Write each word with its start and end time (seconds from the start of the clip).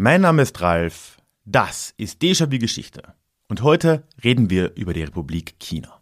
Mein 0.00 0.20
Name 0.20 0.42
ist 0.42 0.60
Ralf, 0.60 1.16
das 1.44 1.92
ist 1.96 2.22
Déjà-vu 2.22 2.60
Geschichte 2.60 3.02
und 3.48 3.62
heute 3.62 4.04
reden 4.22 4.48
wir 4.48 4.76
über 4.76 4.94
die 4.94 5.02
Republik 5.02 5.58
China. 5.58 6.00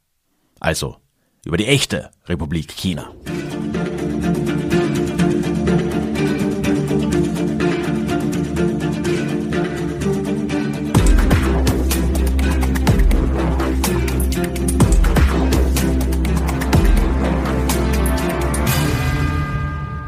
Also 0.61 0.99
über 1.47 1.57
die 1.57 1.65
echte 1.65 2.11
Republik 2.27 2.73
China. 2.73 3.11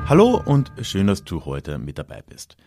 Hallo 0.05 0.43
und 0.45 0.73
schön, 0.82 1.07
dass 1.07 1.25
du 1.25 1.46
heute 1.46 1.79
mit 1.79 1.96
dabei 1.96 2.20
bist. 2.20 2.59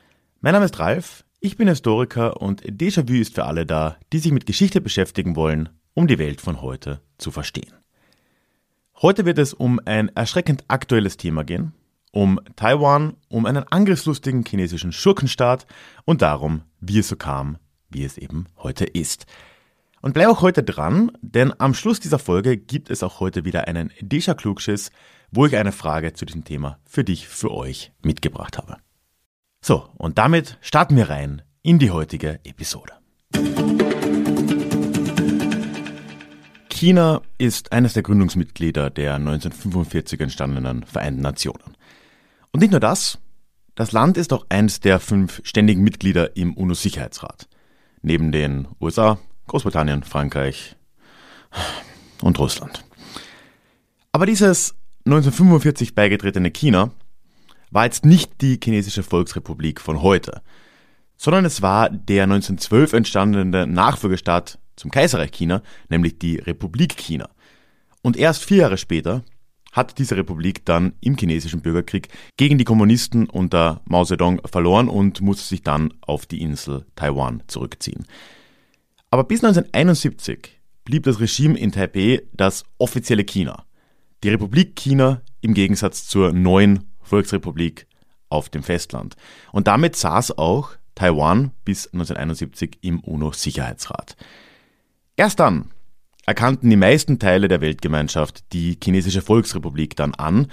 Mein 0.44 0.54
Name 0.54 0.66
ist 0.66 0.80
Ralf, 0.80 1.24
ich 1.40 1.56
bin 1.56 1.68
Historiker 1.68 2.42
und 2.42 2.64
Déjà-vu 2.64 3.14
ist 3.14 3.36
für 3.36 3.46
alle 3.46 3.68
da, 3.68 3.98
die 4.12 4.18
sich 4.18 4.32
mit 4.32 4.48
Geschichte 4.48 4.82
beschäftigen 4.82 5.36
wollen, 5.36 5.70
um 5.94 6.08
die 6.08 6.18
Welt 6.18 6.42
von 6.42 6.64
heute 6.64 7.00
zu 7.20 7.30
verstehen. 7.30 7.76
Heute 9.04 9.26
wird 9.26 9.38
es 9.38 9.54
um 9.54 9.80
ein 9.86 10.10
erschreckend 10.16 10.64
aktuelles 10.68 11.18
Thema 11.18 11.44
gehen, 11.44 11.76
um 12.12 12.40
Taiwan, 12.56 13.18
um 13.30 13.46
einen 13.46 13.66
angriffslustigen 13.68 14.44
chinesischen 14.44 14.92
Schurkenstaat 14.92 15.68
und 16.06 16.24
darum, 16.24 16.64
wie 16.80 16.98
es 16.98 17.10
so 17.10 17.18
kam, 17.18 17.60
wie 17.92 18.04
es 18.04 18.18
eben 18.18 18.48
heute 18.58 18.86
ist. 18.86 19.28
Und 20.02 20.16
bleib 20.16 20.30
auch 20.30 20.42
heute 20.42 20.64
dran, 20.64 21.12
denn 21.22 21.54
am 21.60 21.76
Schluss 21.76 22.00
dieser 22.00 22.18
Folge 22.18 22.58
gibt 22.58 22.90
es 22.90 23.04
auch 23.04 23.20
heute 23.20 23.46
wieder 23.46 23.68
einen 23.68 23.92
Deja 24.02 24.34
Klugschiss, 24.34 24.90
wo 25.30 25.46
ich 25.46 25.56
eine 25.56 25.72
Frage 25.72 26.14
zu 26.14 26.26
diesem 26.26 26.46
Thema 26.46 26.80
für 26.84 27.04
dich, 27.04 27.28
für 27.28 27.52
euch 27.52 27.92
mitgebracht 28.02 28.58
habe. 28.58 28.78
So, 29.64 29.88
und 29.98 30.18
damit 30.18 30.58
starten 30.62 30.96
wir 30.96 31.12
rein 31.12 31.44
in 31.62 31.78
die 31.78 31.92
heutige 31.92 32.40
Episode. 32.44 32.94
China 36.70 37.22
ist 37.38 37.72
eines 37.72 37.94
der 37.94 38.02
Gründungsmitglieder 38.02 38.90
der 38.90 39.14
1945 39.16 40.20
entstandenen 40.20 40.82
Vereinten 40.82 41.22
Nationen. 41.22 41.78
Und 42.52 42.62
nicht 42.62 42.72
nur 42.72 42.80
das, 42.80 43.20
das 43.76 43.92
Land 43.92 44.18
ist 44.18 44.34
auch 44.34 44.48
eines 44.50 44.80
der 44.80 45.00
fünf 45.00 45.42
ständigen 45.44 45.84
Mitglieder 45.84 46.36
im 46.36 46.56
UNO-Sicherheitsrat. 46.56 47.48
Neben 48.02 48.32
den 48.32 48.68
USA, 48.80 49.20
Großbritannien, 49.46 50.02
Frankreich 50.02 50.76
und 52.24 52.40
Russland. 52.40 52.84
Aber 54.12 54.26
dieses 54.26 54.74
1945 55.06 55.94
beigetretene 55.94 56.50
China 56.50 56.90
war 57.72 57.86
jetzt 57.86 58.06
nicht 58.06 58.42
die 58.42 58.60
chinesische 58.62 59.02
Volksrepublik 59.02 59.82
von 59.82 60.02
heute, 60.02 60.42
sondern 61.18 61.46
es 61.46 61.62
war 61.62 61.90
der 61.90 62.24
1912 62.24 62.94
entstandene 62.94 63.66
Nachfolgestaat 63.66 64.60
zum 64.76 64.92
Kaiserreich 64.92 65.32
China, 65.32 65.64
nämlich 65.90 66.20
die 66.20 66.38
Republik 66.38 66.98
China. 66.98 67.30
Und 68.02 68.18
erst 68.18 68.44
vier 68.44 68.58
Jahre 68.58 68.78
später 68.78 69.24
hat 69.72 69.98
diese 69.98 70.18
Republik 70.18 70.66
dann 70.66 70.94
im 71.00 71.16
chinesischen 71.18 71.62
Bürgerkrieg 71.62 72.10
gegen 72.36 72.58
die 72.58 72.66
Kommunisten 72.66 73.30
unter 73.30 73.82
Mao 73.86 74.04
Zedong 74.04 74.42
verloren 74.46 74.90
und 74.90 75.22
musste 75.22 75.46
sich 75.46 75.64
dann 75.64 75.94
auf 76.02 76.26
die 76.26 76.42
Insel 76.42 76.86
Taiwan 76.96 77.44
zurückziehen. 77.48 78.06
Aber 79.12 79.24
bis 79.24 79.44
1971 79.44 80.60
blieb 80.84 81.04
das 81.04 81.20
Regime 81.20 81.58
in 81.58 81.72
Taipei 81.72 82.24
das 82.34 82.66
offizielle 82.78 83.24
China. 83.24 83.66
Die 84.24 84.30
Republik 84.30 84.76
China 84.76 85.22
im 85.42 85.54
Gegensatz 85.54 86.08
zur 86.08 86.34
neuen 86.34 86.91
Volksrepublik 87.12 87.88
auf 88.30 88.50
dem 88.50 88.64
Festland. 88.64 89.16
Und 89.52 89.68
damit 89.68 89.96
saß 89.96 90.38
auch 90.38 90.72
Taiwan 90.96 91.52
bis 91.66 91.88
1971 91.88 92.80
im 92.82 93.02
UNO-Sicherheitsrat. 93.02 94.16
Erst 95.18 95.40
dann 95.40 95.72
erkannten 96.26 96.70
die 96.70 96.78
meisten 96.78 97.20
Teile 97.20 97.48
der 97.48 97.62
Weltgemeinschaft 97.62 98.54
die 98.54 98.78
chinesische 98.82 99.22
Volksrepublik 99.22 99.96
dann 99.96 100.16
an 100.16 100.48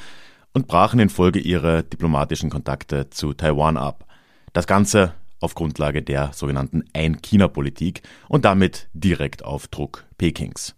und 0.52 0.66
brachen 0.66 0.98
infolge 0.98 1.38
ihrer 1.38 1.82
diplomatischen 1.82 2.50
Kontakte 2.50 3.08
zu 3.10 3.34
Taiwan 3.34 3.76
ab. 3.76 4.06
Das 4.52 4.66
Ganze 4.66 5.14
auf 5.40 5.54
Grundlage 5.54 6.02
der 6.02 6.32
sogenannten 6.32 6.82
Ein-China-Politik 6.92 8.02
und 8.28 8.44
damit 8.44 8.88
direkt 8.92 9.44
auf 9.44 9.68
Druck 9.68 10.04
Pekings. 10.16 10.74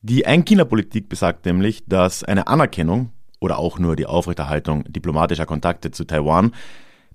Die 0.00 0.26
Ein-China-Politik 0.26 1.08
besagt 1.08 1.44
nämlich, 1.44 1.84
dass 1.86 2.24
eine 2.24 2.46
Anerkennung 2.46 3.10
oder 3.42 3.58
auch 3.58 3.78
nur 3.78 3.96
die 3.96 4.06
Aufrechterhaltung 4.06 4.84
diplomatischer 4.84 5.46
Kontakte 5.46 5.90
zu 5.90 6.04
Taiwan 6.04 6.52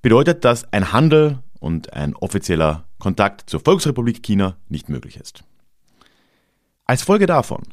bedeutet, 0.02 0.44
dass 0.44 0.72
ein 0.74 0.92
Handel 0.92 1.40
und 1.60 1.94
ein 1.94 2.16
offizieller 2.16 2.84
Kontakt 3.00 3.50
zur 3.50 3.62
Volksrepublik 3.62 4.22
China 4.22 4.58
nicht 4.68 4.90
möglich 4.90 5.18
ist. 5.18 5.44
Als 6.86 7.02
Folge 7.02 7.26
davon 7.26 7.64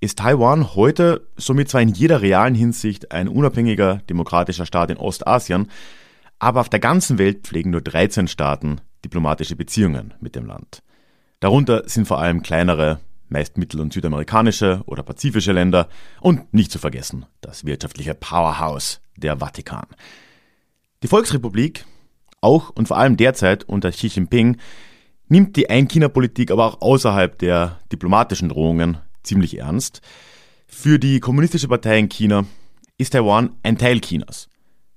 ist 0.00 0.18
Taiwan 0.18 0.74
heute 0.74 1.26
somit 1.36 1.70
zwar 1.70 1.80
in 1.80 1.88
jeder 1.88 2.20
realen 2.20 2.54
Hinsicht 2.54 3.12
ein 3.12 3.28
unabhängiger 3.28 4.02
demokratischer 4.08 4.66
Staat 4.66 4.90
in 4.90 4.98
Ostasien, 4.98 5.70
aber 6.38 6.60
auf 6.60 6.68
der 6.68 6.80
ganzen 6.80 7.18
Welt 7.18 7.46
pflegen 7.46 7.70
nur 7.70 7.80
13 7.80 8.28
Staaten 8.28 8.80
diplomatische 9.04 9.56
Beziehungen 9.56 10.14
mit 10.20 10.36
dem 10.36 10.44
Land. 10.44 10.82
Darunter 11.40 11.88
sind 11.88 12.06
vor 12.06 12.20
allem 12.20 12.42
kleinere, 12.42 13.00
meist 13.32 13.58
mittel- 13.58 13.80
und 13.80 13.92
südamerikanische 13.92 14.82
oder 14.86 15.02
pazifische 15.02 15.52
Länder 15.52 15.88
und 16.20 16.52
nicht 16.54 16.70
zu 16.70 16.78
vergessen 16.78 17.26
das 17.40 17.64
wirtschaftliche 17.64 18.14
Powerhouse 18.14 19.00
der 19.16 19.38
Vatikan. 19.38 19.86
Die 21.02 21.08
Volksrepublik, 21.08 21.84
auch 22.40 22.70
und 22.70 22.88
vor 22.88 22.98
allem 22.98 23.16
derzeit 23.16 23.64
unter 23.64 23.90
Xi 23.90 24.08
Jinping, 24.08 24.58
nimmt 25.28 25.56
die 25.56 25.70
Ein-China-Politik 25.70 26.50
aber 26.50 26.66
auch 26.66 26.80
außerhalb 26.80 27.38
der 27.38 27.78
diplomatischen 27.90 28.50
Drohungen 28.50 28.98
ziemlich 29.22 29.58
ernst. 29.58 30.00
Für 30.66 30.98
die 30.98 31.20
Kommunistische 31.20 31.68
Partei 31.68 31.98
in 31.98 32.08
China 32.08 32.44
ist 32.98 33.10
Taiwan 33.10 33.56
ein 33.62 33.78
Teil 33.78 34.00
Chinas 34.00 34.48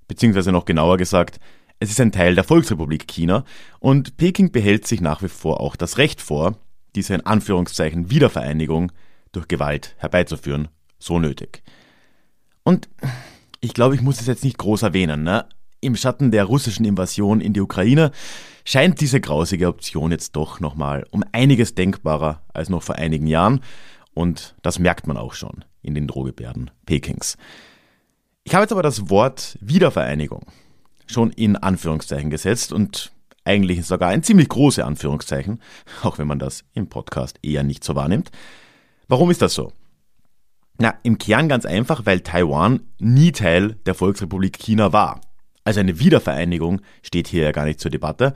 beziehungsweise 0.07 0.51
noch 0.51 0.65
genauer 0.65 0.97
gesagt, 0.97 1.39
es 1.79 1.89
ist 1.89 1.99
ein 1.99 2.11
Teil 2.11 2.35
der 2.35 2.43
Volksrepublik 2.43 3.07
China 3.07 3.43
und 3.79 4.17
Peking 4.17 4.51
behält 4.51 4.87
sich 4.87 5.01
nach 5.01 5.21
wie 5.21 5.27
vor 5.27 5.59
auch 5.59 5.75
das 5.75 5.97
Recht 5.97 6.21
vor, 6.21 6.57
diese 6.95 7.13
in 7.13 7.25
Anführungszeichen 7.25 8.09
Wiedervereinigung 8.09 8.91
durch 9.31 9.47
Gewalt 9.47 9.95
herbeizuführen, 9.97 10.69
so 10.97 11.19
nötig. 11.19 11.63
Und 12.63 12.89
ich 13.61 13.73
glaube, 13.73 13.95
ich 13.95 14.01
muss 14.01 14.21
es 14.21 14.27
jetzt 14.27 14.43
nicht 14.43 14.57
groß 14.57 14.83
erwähnen, 14.83 15.23
ne? 15.23 15.45
Im 15.81 15.95
Schatten 15.95 16.31
der 16.31 16.45
russischen 16.45 16.85
Invasion 16.85 17.41
in 17.41 17.53
die 17.53 17.61
Ukraine 17.61 18.11
scheint 18.63 18.99
diese 19.01 19.21
grausige 19.21 19.67
Option 19.67 20.11
jetzt 20.11 20.35
doch 20.35 20.59
nochmal 20.59 21.05
um 21.11 21.23
einiges 21.31 21.75
denkbarer 21.75 22.41
als 22.53 22.69
noch 22.69 22.81
vor 22.81 22.95
einigen 22.95 23.27
Jahren 23.27 23.61
und 24.15 24.55
das 24.63 24.79
merkt 24.79 25.05
man 25.05 25.17
auch 25.17 25.33
schon 25.33 25.63
in 25.83 25.93
den 25.93 26.07
Drohgebärden 26.07 26.71
Pekings. 26.87 27.37
Ich 28.43 28.55
habe 28.55 28.63
jetzt 28.63 28.71
aber 28.71 28.81
das 28.81 29.09
Wort 29.09 29.57
Wiedervereinigung 29.61 30.45
schon 31.05 31.31
in 31.31 31.55
Anführungszeichen 31.55 32.31
gesetzt 32.31 32.73
und 32.73 33.11
eigentlich 33.45 33.85
sogar 33.85 34.09
ein 34.09 34.23
ziemlich 34.23 34.49
große 34.49 34.83
Anführungszeichen, 34.83 35.61
auch 36.03 36.17
wenn 36.17 36.27
man 36.27 36.39
das 36.39 36.65
im 36.73 36.89
Podcast 36.89 37.39
eher 37.41 37.63
nicht 37.63 37.83
so 37.83 37.95
wahrnimmt. 37.95 38.31
Warum 39.07 39.31
ist 39.31 39.41
das 39.41 39.53
so? 39.53 39.71
Na, 40.77 40.95
im 41.03 41.17
Kern 41.17 41.47
ganz 41.47 41.65
einfach, 41.65 42.05
weil 42.05 42.19
Taiwan 42.19 42.81
nie 42.99 43.31
Teil 43.31 43.77
der 43.85 43.95
Volksrepublik 43.95 44.57
China 44.59 44.91
war. 44.91 45.21
Also 45.63 45.79
eine 45.79 45.99
Wiedervereinigung 45.99 46.81
steht 47.01 47.27
hier 47.27 47.43
ja 47.43 47.51
gar 47.51 47.65
nicht 47.65 47.79
zur 47.79 47.91
Debatte. 47.91 48.33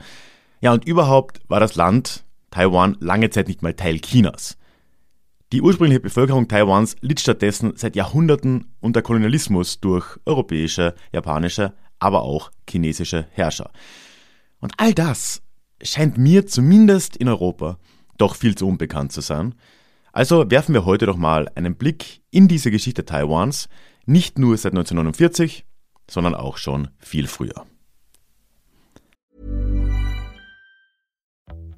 Ja, 0.60 0.72
und 0.72 0.86
überhaupt 0.86 1.40
war 1.48 1.60
das 1.60 1.74
Land 1.74 2.24
Taiwan 2.50 2.96
lange 3.00 3.30
Zeit 3.30 3.48
nicht 3.48 3.62
mal 3.62 3.74
Teil 3.74 4.00
Chinas. 4.00 4.56
Die 5.52 5.62
ursprüngliche 5.62 6.00
Bevölkerung 6.00 6.46
Taiwans 6.48 6.96
litt 7.00 7.20
stattdessen 7.20 7.72
seit 7.76 7.96
Jahrhunderten 7.96 8.72
unter 8.80 9.02
Kolonialismus 9.02 9.80
durch 9.80 10.18
europäische, 10.24 10.94
japanische, 11.12 11.72
aber 11.98 12.22
auch 12.22 12.50
chinesische 12.68 13.26
Herrscher. 13.32 13.70
Und 14.60 14.74
all 14.76 14.94
das 14.94 15.42
scheint 15.82 16.18
mir 16.18 16.46
zumindest 16.46 17.16
in 17.16 17.28
Europa 17.28 17.78
doch 18.18 18.36
viel 18.36 18.54
zu 18.54 18.68
unbekannt 18.68 19.12
zu 19.12 19.20
sein. 19.20 19.54
Also 20.12 20.50
werfen 20.50 20.74
wir 20.74 20.84
heute 20.84 21.06
doch 21.06 21.16
mal 21.16 21.50
einen 21.54 21.76
Blick 21.76 22.20
in 22.30 22.48
diese 22.48 22.70
Geschichte 22.70 23.04
Taiwans, 23.04 23.68
nicht 24.06 24.38
nur 24.38 24.56
seit 24.56 24.72
1949, 24.72 25.64
sondern 26.10 26.34
auch 26.34 26.56
schon 26.56 26.88
viel 26.98 27.26
früher. 27.26 27.66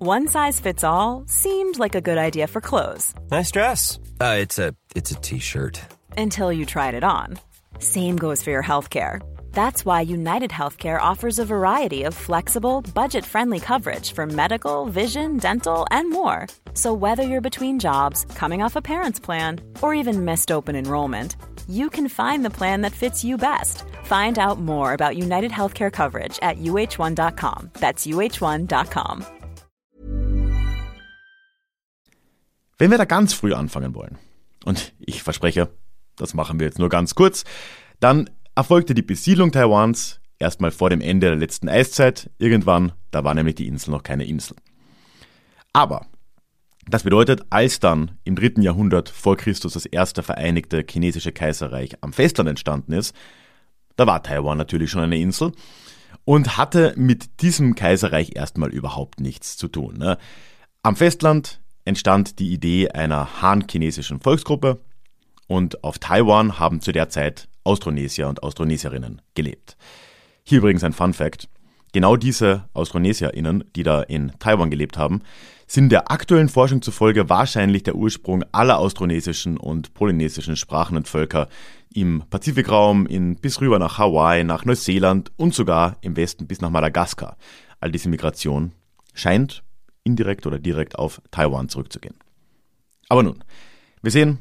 One 0.00 0.26
size 0.26 0.60
fits 0.60 0.82
all 0.82 1.22
seemed 1.26 1.78
like 1.78 1.94
a 1.94 2.00
good 2.00 2.18
idea 2.18 2.48
for 2.48 2.60
clothes. 2.60 3.14
Nice 3.30 3.52
dress. 3.52 4.00
Uh, 4.20 4.36
it's 4.40 4.58
a 4.58 4.74
it's 4.96 5.12
a 5.12 5.14
t-shirt. 5.20 5.80
Until 6.16 6.50
you 6.52 6.66
tried 6.66 6.94
it 6.94 7.04
on. 7.04 7.38
Same 7.78 8.16
goes 8.16 8.42
for 8.42 8.50
your 8.50 8.64
healthcare. 8.64 9.20
That's 9.52 9.84
why 9.84 10.00
United 10.00 10.50
Healthcare 10.50 11.00
offers 11.00 11.38
a 11.38 11.44
variety 11.44 12.02
of 12.02 12.14
flexible, 12.14 12.82
budget-friendly 12.94 13.60
coverage 13.60 14.12
for 14.12 14.26
medical, 14.26 14.86
vision, 14.86 15.38
dental, 15.38 15.86
and 15.90 16.10
more. 16.10 16.46
So 16.74 16.92
whether 16.92 17.22
you're 17.22 17.40
between 17.40 17.78
jobs, 17.78 18.26
coming 18.34 18.62
off 18.62 18.76
a 18.76 18.82
parent's 18.82 19.20
plan, 19.20 19.60
or 19.80 19.94
even 19.94 20.24
missed 20.24 20.50
open 20.50 20.74
enrollment, 20.74 21.36
you 21.68 21.88
can 21.90 22.08
find 22.08 22.44
the 22.44 22.50
plan 22.50 22.82
that 22.82 22.92
fits 22.92 23.22
you 23.24 23.36
best. 23.36 23.84
Find 24.04 24.38
out 24.38 24.58
more 24.58 24.94
about 24.94 25.16
United 25.16 25.52
Healthcare 25.52 25.92
coverage 25.92 26.38
at 26.42 26.58
uh1.com. 26.58 27.70
That's 27.74 28.06
uh1.com. 28.06 29.24
Wenn 32.78 32.90
wir 32.90 32.98
da 32.98 33.04
ganz 33.04 33.32
früh 33.32 33.54
anfangen 33.54 33.94
wollen, 33.94 34.18
und 34.64 34.92
ich 34.98 35.22
verspreche, 35.22 35.68
das 36.16 36.34
machen 36.34 36.58
wir 36.58 36.66
jetzt 36.66 36.80
nur 36.80 36.88
ganz 36.88 37.14
kurz, 37.14 37.44
dann 38.00 38.28
erfolgte 38.54 38.94
die 38.94 39.02
Besiedlung 39.02 39.52
Taiwans 39.52 40.20
erstmal 40.38 40.70
vor 40.70 40.90
dem 40.90 41.00
Ende 41.00 41.28
der 41.28 41.36
letzten 41.36 41.68
Eiszeit. 41.68 42.30
Irgendwann, 42.38 42.92
da 43.10 43.24
war 43.24 43.34
nämlich 43.34 43.54
die 43.54 43.66
Insel 43.66 43.90
noch 43.90 44.02
keine 44.02 44.24
Insel. 44.24 44.56
Aber 45.72 46.06
das 46.86 47.04
bedeutet, 47.04 47.42
als 47.50 47.80
dann 47.80 48.18
im 48.24 48.34
dritten 48.34 48.62
Jahrhundert 48.62 49.08
vor 49.08 49.36
Christus 49.36 49.74
das 49.74 49.86
erste 49.86 50.22
vereinigte 50.22 50.84
chinesische 50.88 51.32
Kaiserreich 51.32 51.96
am 52.00 52.12
Festland 52.12 52.48
entstanden 52.48 52.92
ist, 52.92 53.14
da 53.96 54.06
war 54.06 54.22
Taiwan 54.22 54.58
natürlich 54.58 54.90
schon 54.90 55.02
eine 55.02 55.18
Insel 55.18 55.52
und 56.24 56.56
hatte 56.56 56.94
mit 56.96 57.40
diesem 57.42 57.74
Kaiserreich 57.74 58.34
erstmal 58.34 58.70
überhaupt 58.70 59.20
nichts 59.20 59.56
zu 59.56 59.68
tun. 59.68 59.96
Ne? 59.98 60.18
Am 60.82 60.96
Festland 60.96 61.60
entstand 61.84 62.38
die 62.38 62.52
Idee 62.52 62.90
einer 62.90 63.42
Han-chinesischen 63.42 64.20
Volksgruppe 64.20 64.80
und 65.46 65.84
auf 65.84 65.98
Taiwan 65.98 66.58
haben 66.58 66.80
zu 66.80 66.92
der 66.92 67.08
Zeit 67.08 67.48
Austronesier 67.64 68.28
und 68.28 68.42
Austronesierinnen 68.42 69.22
gelebt. 69.34 69.76
Hier 70.44 70.58
übrigens 70.58 70.84
ein 70.84 70.92
Fun 70.92 71.12
Fact. 71.12 71.48
Genau 71.92 72.16
diese 72.16 72.64
AustronesierInnen, 72.72 73.64
die 73.76 73.82
da 73.82 74.02
in 74.02 74.32
Taiwan 74.38 74.70
gelebt 74.70 74.96
haben, 74.96 75.22
sind 75.66 75.90
der 75.90 76.10
aktuellen 76.10 76.48
Forschung 76.48 76.82
zufolge 76.82 77.28
wahrscheinlich 77.28 77.82
der 77.82 77.94
Ursprung 77.94 78.44
aller 78.52 78.78
austronesischen 78.78 79.56
und 79.56 79.94
polynesischen 79.94 80.56
Sprachen 80.56 80.96
und 80.96 81.08
Völker 81.08 81.48
im 81.94 82.24
Pazifikraum, 82.28 83.06
in, 83.06 83.36
bis 83.36 83.60
rüber 83.60 83.78
nach 83.78 83.98
Hawaii, 83.98 84.44
nach 84.44 84.64
Neuseeland 84.64 85.32
und 85.36 85.54
sogar 85.54 85.96
im 86.00 86.16
Westen 86.16 86.46
bis 86.46 86.60
nach 86.60 86.70
Madagaskar. 86.70 87.36
All 87.80 87.90
diese 87.90 88.08
Migration 88.08 88.72
scheint 89.14 89.62
indirekt 90.04 90.46
oder 90.46 90.58
direkt 90.58 90.98
auf 90.98 91.20
Taiwan 91.30 91.68
zurückzugehen. 91.68 92.16
Aber 93.08 93.22
nun, 93.22 93.44
wir 94.02 94.10
sehen 94.10 94.38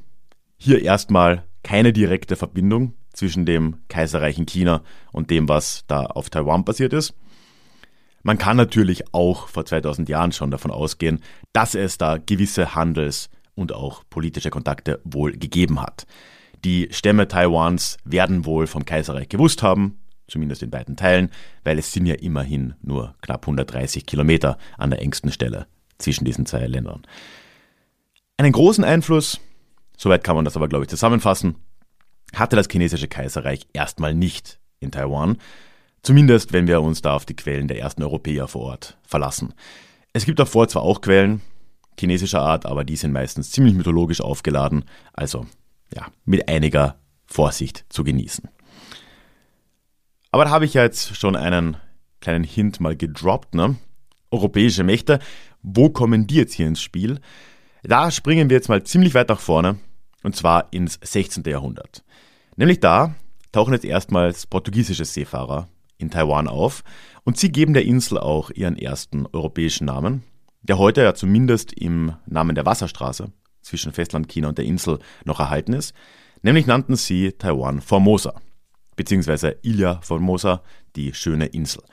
hier 0.57 0.81
erstmal 0.81 1.43
keine 1.63 1.93
direkte 1.93 2.35
Verbindung 2.35 2.93
zwischen 3.21 3.45
dem 3.45 3.77
Kaiserreich 3.87 4.39
in 4.39 4.47
China 4.47 4.81
und 5.11 5.29
dem, 5.29 5.47
was 5.47 5.83
da 5.85 6.07
auf 6.07 6.31
Taiwan 6.31 6.65
passiert 6.65 6.91
ist. 6.91 7.13
Man 8.23 8.39
kann 8.39 8.57
natürlich 8.57 9.13
auch 9.13 9.47
vor 9.47 9.63
2000 9.63 10.09
Jahren 10.09 10.31
schon 10.31 10.49
davon 10.49 10.71
ausgehen, 10.71 11.21
dass 11.53 11.75
es 11.75 11.99
da 11.99 12.17
gewisse 12.17 12.73
Handels- 12.73 13.29
und 13.53 13.73
auch 13.73 14.03
politische 14.09 14.49
Kontakte 14.49 15.01
wohl 15.03 15.33
gegeben 15.33 15.79
hat. 15.79 16.07
Die 16.65 16.87
Stämme 16.89 17.27
Taiwans 17.27 17.97
werden 18.05 18.45
wohl 18.45 18.65
vom 18.65 18.85
Kaiserreich 18.85 19.29
gewusst 19.29 19.61
haben, 19.61 19.99
zumindest 20.27 20.63
in 20.63 20.71
beiden 20.71 20.95
Teilen, 20.95 21.29
weil 21.63 21.77
es 21.77 21.91
sind 21.91 22.07
ja 22.07 22.15
immerhin 22.15 22.73
nur 22.81 23.13
knapp 23.21 23.43
130 23.43 24.07
Kilometer 24.07 24.57
an 24.79 24.89
der 24.89 24.99
engsten 24.99 25.31
Stelle 25.31 25.67
zwischen 25.99 26.25
diesen 26.25 26.47
zwei 26.47 26.65
Ländern. 26.65 27.03
Einen 28.37 28.51
großen 28.51 28.83
Einfluss, 28.83 29.39
soweit 29.95 30.23
kann 30.23 30.35
man 30.35 30.45
das 30.45 30.55
aber 30.55 30.67
glaube 30.67 30.85
ich 30.85 30.89
zusammenfassen, 30.89 31.57
hatte 32.33 32.55
das 32.55 32.67
chinesische 32.71 33.07
Kaiserreich 33.07 33.67
erstmal 33.73 34.13
nicht 34.13 34.59
in 34.79 34.91
Taiwan, 34.91 35.37
Zumindest, 36.03 36.51
wenn 36.51 36.67
wir 36.67 36.81
uns 36.81 37.01
da 37.01 37.13
auf 37.13 37.25
die 37.25 37.35
Quellen 37.35 37.67
der 37.67 37.79
ersten 37.79 38.01
Europäer 38.01 38.47
vor 38.47 38.61
Ort 38.63 38.97
verlassen. 39.03 39.53
Es 40.13 40.25
gibt 40.25 40.39
davor 40.39 40.67
zwar 40.67 40.81
auch 40.81 41.01
Quellen 41.01 41.41
chinesischer 41.99 42.41
Art, 42.41 42.65
aber 42.65 42.83
die 42.83 42.95
sind 42.95 43.11
meistens 43.11 43.51
ziemlich 43.51 43.75
mythologisch 43.75 44.21
aufgeladen, 44.21 44.85
also 45.13 45.45
ja, 45.93 46.07
mit 46.25 46.49
einiger 46.49 46.95
Vorsicht 47.27 47.85
zu 47.89 48.03
genießen. 48.03 48.49
Aber 50.31 50.45
da 50.45 50.51
habe 50.51 50.65
ich 50.65 50.73
ja 50.73 50.83
jetzt 50.83 51.15
schon 51.15 51.35
einen 51.35 51.77
kleinen 52.19 52.43
Hint 52.43 52.79
mal 52.79 52.95
gedroppt, 52.95 53.53
ne? 53.53 53.75
Europäische 54.31 54.83
Mächte, 54.83 55.19
wo 55.61 55.89
kommen 55.89 56.25
die 56.25 56.35
jetzt 56.35 56.53
hier 56.53 56.65
ins 56.65 56.81
Spiel? 56.81 57.19
Da 57.83 58.09
springen 58.09 58.49
wir 58.49 58.57
jetzt 58.57 58.69
mal 58.69 58.83
ziemlich 58.83 59.13
weit 59.13 59.29
nach 59.29 59.39
vorne, 59.39 59.77
und 60.23 60.35
zwar 60.35 60.71
ins 60.71 60.99
16. 61.03 61.43
Jahrhundert. 61.45 62.03
Nämlich 62.55 62.79
da 62.79 63.15
tauchen 63.51 63.73
jetzt 63.73 63.85
erstmals 63.85 64.47
portugiesische 64.47 65.05
Seefahrer 65.05 65.67
in 65.97 66.09
Taiwan 66.09 66.47
auf 66.47 66.83
und 67.23 67.37
sie 67.37 67.51
geben 67.51 67.73
der 67.73 67.85
Insel 67.85 68.17
auch 68.17 68.49
ihren 68.51 68.77
ersten 68.77 69.25
europäischen 69.31 69.85
Namen, 69.85 70.23
der 70.61 70.77
heute 70.77 71.01
ja 71.01 71.13
zumindest 71.13 71.73
im 71.73 72.13
Namen 72.25 72.55
der 72.55 72.65
Wasserstraße 72.65 73.31
zwischen 73.61 73.93
Festlandchina 73.93 74.49
und 74.49 74.57
der 74.57 74.65
Insel 74.65 74.99
noch 75.25 75.39
erhalten 75.39 75.73
ist, 75.73 75.93
nämlich 76.41 76.65
nannten 76.65 76.95
sie 76.95 77.31
Taiwan 77.33 77.81
Formosa, 77.81 78.41
beziehungsweise 78.95 79.57
Ilha 79.61 80.01
Formosa, 80.01 80.63
die 80.95 81.13
schöne 81.13 81.47
Insel. 81.47 81.83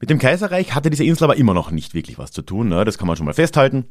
Mit 0.00 0.10
dem 0.10 0.18
Kaiserreich 0.18 0.74
hatte 0.74 0.90
diese 0.90 1.04
Insel 1.04 1.24
aber 1.24 1.36
immer 1.36 1.54
noch 1.54 1.70
nicht 1.70 1.94
wirklich 1.94 2.18
was 2.18 2.30
zu 2.30 2.42
tun, 2.42 2.68
ne? 2.68 2.84
das 2.84 2.98
kann 2.98 3.08
man 3.08 3.16
schon 3.16 3.26
mal 3.26 3.34
festhalten. 3.34 3.88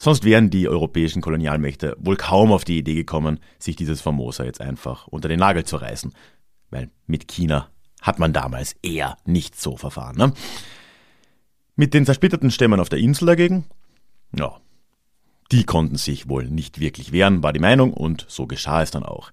Sonst 0.00 0.24
wären 0.24 0.50
die 0.50 0.68
europäischen 0.68 1.22
Kolonialmächte 1.22 1.96
wohl 1.98 2.16
kaum 2.16 2.52
auf 2.52 2.64
die 2.64 2.78
Idee 2.78 2.94
gekommen, 2.94 3.40
sich 3.58 3.76
dieses 3.76 4.00
Formosa 4.00 4.44
jetzt 4.44 4.60
einfach 4.60 5.08
unter 5.08 5.28
den 5.28 5.40
Nagel 5.40 5.64
zu 5.64 5.76
reißen 5.76 6.12
weil 6.70 6.90
mit 7.06 7.28
China 7.28 7.68
hat 8.00 8.18
man 8.18 8.32
damals 8.32 8.76
eher 8.82 9.16
nicht 9.24 9.60
so 9.60 9.76
verfahren. 9.76 10.16
Ne? 10.16 10.32
Mit 11.76 11.94
den 11.94 12.06
zersplitterten 12.06 12.50
Stämmen 12.50 12.80
auf 12.80 12.88
der 12.88 12.98
Insel 12.98 13.26
dagegen, 13.26 13.64
ja, 14.36 14.56
die 15.50 15.64
konnten 15.64 15.96
sich 15.96 16.28
wohl 16.28 16.44
nicht 16.44 16.80
wirklich 16.80 17.12
wehren, 17.12 17.42
war 17.42 17.52
die 17.52 17.60
Meinung, 17.60 17.92
und 17.92 18.26
so 18.28 18.46
geschah 18.46 18.82
es 18.82 18.90
dann 18.90 19.02
auch. 19.02 19.30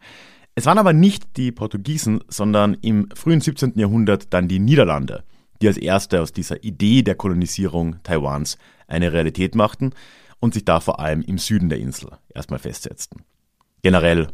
Es 0.56 0.66
waren 0.66 0.78
aber 0.78 0.94
nicht 0.94 1.36
die 1.36 1.52
Portugiesen, 1.52 2.24
sondern 2.30 2.76
im 2.76 3.10
frühen 3.14 3.42
17. 3.42 3.74
Jahrhundert 3.78 4.34
dann 4.34 4.48
die 4.48 4.60
Niederlande, 4.60 5.26
die 5.62 5.68
als 5.68 5.78
erste 5.78 6.22
aus 6.22 6.32
dieser 6.32 6.64
Idee 6.64 7.02
der 7.02 7.16
Kolonisierung 7.16 7.98
Taiwans 8.04 8.58
eine 8.88 9.12
Realität 9.12 9.56
machten 9.56 9.92
und 10.40 10.54
sich 10.54 10.66
da 10.66 10.80
vor 10.80 11.00
allem 11.00 11.22
im 11.22 11.38
Süden 11.38 11.70
der 11.70 11.80
Insel 11.80 12.12
erstmal 12.34 12.60
festsetzten. 12.60 13.24
Generell 13.82 14.28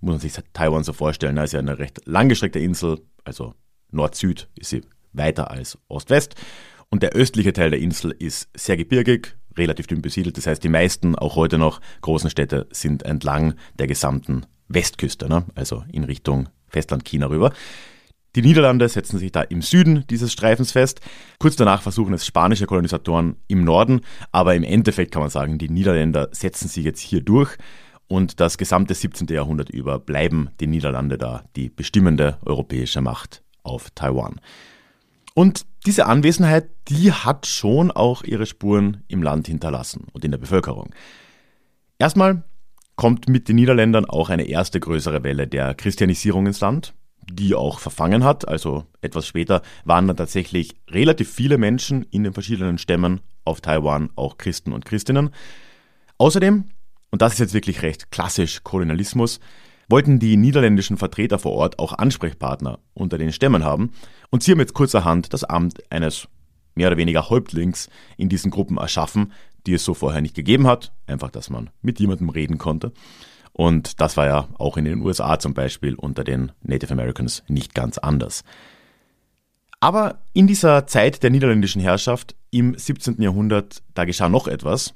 muss 0.00 0.12
man 0.12 0.20
sich 0.20 0.32
Taiwan 0.52 0.84
so 0.84 0.92
vorstellen, 0.92 1.36
da 1.36 1.44
ist 1.44 1.52
ja 1.52 1.60
eine 1.60 1.78
recht 1.78 2.00
langgestreckte 2.06 2.58
Insel, 2.58 3.00
also 3.24 3.54
Nord-Süd 3.90 4.48
ist 4.56 4.70
sie 4.70 4.82
weiter 5.12 5.50
als 5.50 5.78
Ost-West. 5.88 6.34
Und 6.90 7.02
der 7.02 7.12
östliche 7.12 7.52
Teil 7.52 7.70
der 7.70 7.80
Insel 7.80 8.10
ist 8.10 8.48
sehr 8.54 8.76
gebirgig, 8.76 9.36
relativ 9.56 9.86
dünn 9.86 10.02
besiedelt. 10.02 10.36
Das 10.36 10.46
heißt, 10.46 10.62
die 10.62 10.68
meisten, 10.68 11.14
auch 11.14 11.36
heute 11.36 11.58
noch, 11.58 11.80
großen 12.02 12.30
Städte 12.30 12.66
sind 12.70 13.04
entlang 13.04 13.54
der 13.78 13.86
gesamten 13.86 14.46
Westküste, 14.68 15.28
ne? 15.28 15.46
also 15.54 15.84
in 15.90 16.04
Richtung 16.04 16.48
Festland 16.68 17.04
China 17.04 17.26
rüber. 17.26 17.52
Die 18.34 18.42
Niederlande 18.42 18.88
setzen 18.88 19.18
sich 19.18 19.30
da 19.30 19.42
im 19.42 19.60
Süden 19.60 20.04
dieses 20.08 20.32
Streifens 20.32 20.72
fest. 20.72 21.00
Kurz 21.38 21.56
danach 21.56 21.82
versuchen 21.82 22.14
es 22.14 22.26
spanische 22.26 22.66
Kolonisatoren 22.66 23.36
im 23.46 23.62
Norden, 23.64 24.00
aber 24.30 24.54
im 24.54 24.62
Endeffekt 24.62 25.12
kann 25.12 25.20
man 25.20 25.30
sagen, 25.30 25.58
die 25.58 25.68
Niederländer 25.68 26.28
setzen 26.32 26.68
sich 26.68 26.84
jetzt 26.84 27.00
hier 27.00 27.20
durch 27.20 27.58
und 28.08 28.40
das 28.40 28.56
gesamte 28.56 28.94
17. 28.94 29.26
Jahrhundert 29.28 29.68
über 29.70 29.98
bleiben 29.98 30.50
die 30.60 30.66
Niederlande 30.66 31.18
da 31.18 31.44
die 31.56 31.68
bestimmende 31.68 32.38
europäische 32.44 33.02
Macht 33.02 33.42
auf 33.62 33.90
Taiwan. 33.94 34.40
Und 35.34 35.66
diese 35.86 36.06
Anwesenheit, 36.06 36.68
die 36.88 37.12
hat 37.12 37.46
schon 37.46 37.90
auch 37.90 38.22
ihre 38.22 38.46
Spuren 38.46 39.02
im 39.08 39.22
Land 39.22 39.46
hinterlassen 39.46 40.06
und 40.12 40.24
in 40.24 40.30
der 40.30 40.38
Bevölkerung. 40.38 40.94
Erstmal 41.98 42.44
kommt 42.96 43.28
mit 43.28 43.48
den 43.48 43.56
Niederländern 43.56 44.04
auch 44.04 44.28
eine 44.28 44.44
erste 44.44 44.78
größere 44.78 45.22
Welle 45.22 45.46
der 45.46 45.74
Christianisierung 45.74 46.46
ins 46.46 46.60
Land, 46.60 46.94
die 47.30 47.54
auch 47.54 47.78
verfangen 47.78 48.24
hat. 48.24 48.48
Also 48.48 48.84
etwas 49.00 49.26
später 49.26 49.62
waren 49.84 50.06
dann 50.06 50.16
tatsächlich 50.16 50.74
relativ 50.88 51.30
viele 51.30 51.58
Menschen 51.58 52.02
in 52.10 52.24
den 52.24 52.32
verschiedenen 52.32 52.78
Stämmen 52.78 53.20
auf 53.44 53.60
Taiwan 53.60 54.10
auch 54.16 54.38
Christen 54.38 54.72
und 54.72 54.84
Christinnen. 54.84 55.30
Außerdem 56.18 56.64
und 57.12 57.20
das 57.20 57.34
ist 57.34 57.38
jetzt 57.38 57.54
wirklich 57.54 57.82
recht 57.82 58.10
klassisch 58.10 58.64
Kolonialismus, 58.64 59.38
wollten 59.88 60.18
die 60.18 60.38
niederländischen 60.38 60.96
Vertreter 60.96 61.38
vor 61.38 61.52
Ort 61.52 61.78
auch 61.78 61.92
Ansprechpartner 61.92 62.78
unter 62.94 63.18
den 63.18 63.32
Stämmen 63.32 63.64
haben 63.64 63.92
und 64.30 64.42
sie 64.42 64.52
haben 64.52 64.60
jetzt 64.60 64.72
kurzerhand 64.72 65.32
das 65.34 65.44
Amt 65.44 65.82
eines 65.92 66.26
mehr 66.74 66.88
oder 66.88 66.96
weniger 66.96 67.28
Häuptlings 67.28 67.90
in 68.16 68.30
diesen 68.30 68.50
Gruppen 68.50 68.78
erschaffen, 68.78 69.32
die 69.66 69.74
es 69.74 69.84
so 69.84 69.92
vorher 69.92 70.22
nicht 70.22 70.34
gegeben 70.34 70.66
hat, 70.66 70.92
einfach, 71.06 71.30
dass 71.30 71.50
man 71.50 71.68
mit 71.82 72.00
jemandem 72.00 72.30
reden 72.30 72.56
konnte. 72.56 72.92
Und 73.52 74.00
das 74.00 74.16
war 74.16 74.26
ja 74.26 74.48
auch 74.58 74.76
in 74.76 74.84
den 74.84 75.02
USA 75.02 75.38
zum 75.38 75.54
Beispiel 75.54 75.94
unter 75.94 76.24
den 76.24 76.52
Native 76.62 76.92
Americans 76.92 77.42
nicht 77.48 77.74
ganz 77.74 77.98
anders. 77.98 78.44
Aber 79.80 80.20
in 80.32 80.46
dieser 80.46 80.86
Zeit 80.86 81.22
der 81.22 81.30
niederländischen 81.30 81.82
Herrschaft 81.82 82.34
im 82.50 82.76
17. 82.76 83.20
Jahrhundert, 83.20 83.82
da 83.94 84.04
geschah 84.04 84.28
noch 84.28 84.46
etwas, 84.46 84.94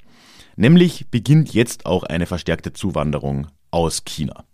Nämlich 0.57 1.09
beginnt 1.11 1.53
jetzt 1.53 1.85
auch 1.85 2.03
eine 2.03 2.25
verstärkte 2.25 2.73
Zuwanderung 2.73 3.49
aus 3.71 4.05
China. 4.05 4.45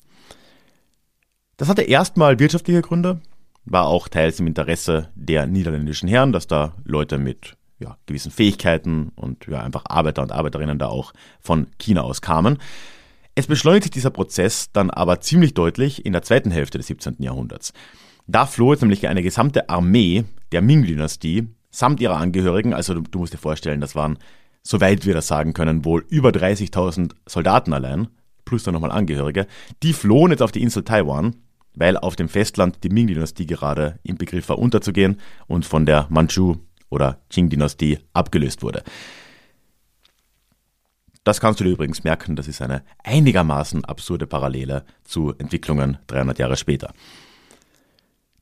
Das 1.57 1.69
hatte 1.69 1.83
erstmal 1.83 2.41
wirtschaftliche 2.41 2.83
Gründe, 2.83 3.21
war 3.65 3.87
auch 3.87 4.09
teils 4.09 4.41
im 4.41 4.49
Interesse 4.49 5.09
der 5.15 5.47
niederländischen 5.47 6.09
Herren, 6.09 6.33
dass 6.33 6.49
da 6.49 6.75
Leute 6.85 7.19
mit 7.19 7.57
ja, 7.79 7.97
gewissen 8.07 8.33
Fähigkeiten 8.33 9.13
und 9.15 9.47
ja, 9.47 9.63
einfach 9.63 9.85
Arbeiter 9.87 10.23
und 10.23 10.33
Arbeiterinnen 10.33 10.79
da 10.79 10.89
auch 10.89 11.13
von 11.41 11.69
China 11.79 12.03
aus 12.03 12.21
kamen. 12.21 12.59
Es 13.35 13.47
beschleunigt 13.47 13.85
sich 13.85 13.91
dieser 13.91 14.11
Prozess 14.11 14.71
dann 14.73 14.91
aber 14.91 15.21
ziemlich 15.21 15.55
deutlich 15.55 16.05
in 16.05 16.13
der 16.13 16.23
zweiten 16.23 16.51
Hälfte 16.51 16.77
des 16.77 16.89
17. 16.89 17.17
Jahrhunderts. 17.21 17.73
Da 18.27 18.45
floh 18.45 18.73
jetzt 18.73 18.83
nämlich 18.83 19.09
eine 19.09 19.23
gesamte 19.23 19.71
Armee 19.71 20.25
der 20.53 20.61
Ming-Dynastie 20.61 21.49
samt 21.71 22.01
ihrer 22.01 22.19
Angehörigen, 22.19 22.75
also 22.75 22.93
du, 22.93 23.01
du 23.01 23.21
musst 23.21 23.33
dir 23.33 23.39
vorstellen, 23.39 23.81
das 23.81 23.97
waren, 23.97 24.19
soweit 24.63 25.07
wir 25.07 25.15
das 25.15 25.27
sagen 25.27 25.55
können, 25.55 25.87
wohl 25.87 26.05
über 26.11 26.29
30.000 26.29 27.13
Soldaten 27.27 27.73
allein, 27.73 28.09
plus 28.45 28.65
dann 28.65 28.75
nochmal 28.75 28.91
Angehörige, 28.91 29.47
die 29.83 29.95
flohen 29.95 30.31
jetzt 30.31 30.43
auf 30.43 30.53
die 30.53 30.63
Insel 30.63 30.85
Taiwan, 30.85 31.35
weil 31.75 31.97
auf 31.97 32.17
dem 32.17 32.29
Festland 32.29 32.85
die 32.85 32.91
Ming-Dynastie 32.91 33.47
gerade 33.47 33.99
im 34.03 34.19
Begriff 34.19 34.51
war 34.51 34.59
unterzugehen 34.59 35.19
und 35.47 35.65
von 35.65 35.87
der 35.87 36.07
Manchu- 36.11 36.59
oder 36.91 37.23
Qing-Dynastie 37.31 38.01
abgelöst 38.13 38.63
wurde. 38.63 38.85
Das 41.25 41.41
kannst 41.41 41.61
du 41.61 41.65
dir 41.65 41.71
übrigens 41.71 42.05
merken, 42.05 42.35
das 42.35 42.49
ist 42.49 42.61
eine 42.63 42.83
einigermaßen 43.05 43.85
absurde 43.85 44.27
Parallele 44.27 44.85
zu 45.05 45.35
Entwicklungen 45.39 45.99
300 46.09 46.39
Jahre 46.39 46.57
später. 46.57 46.93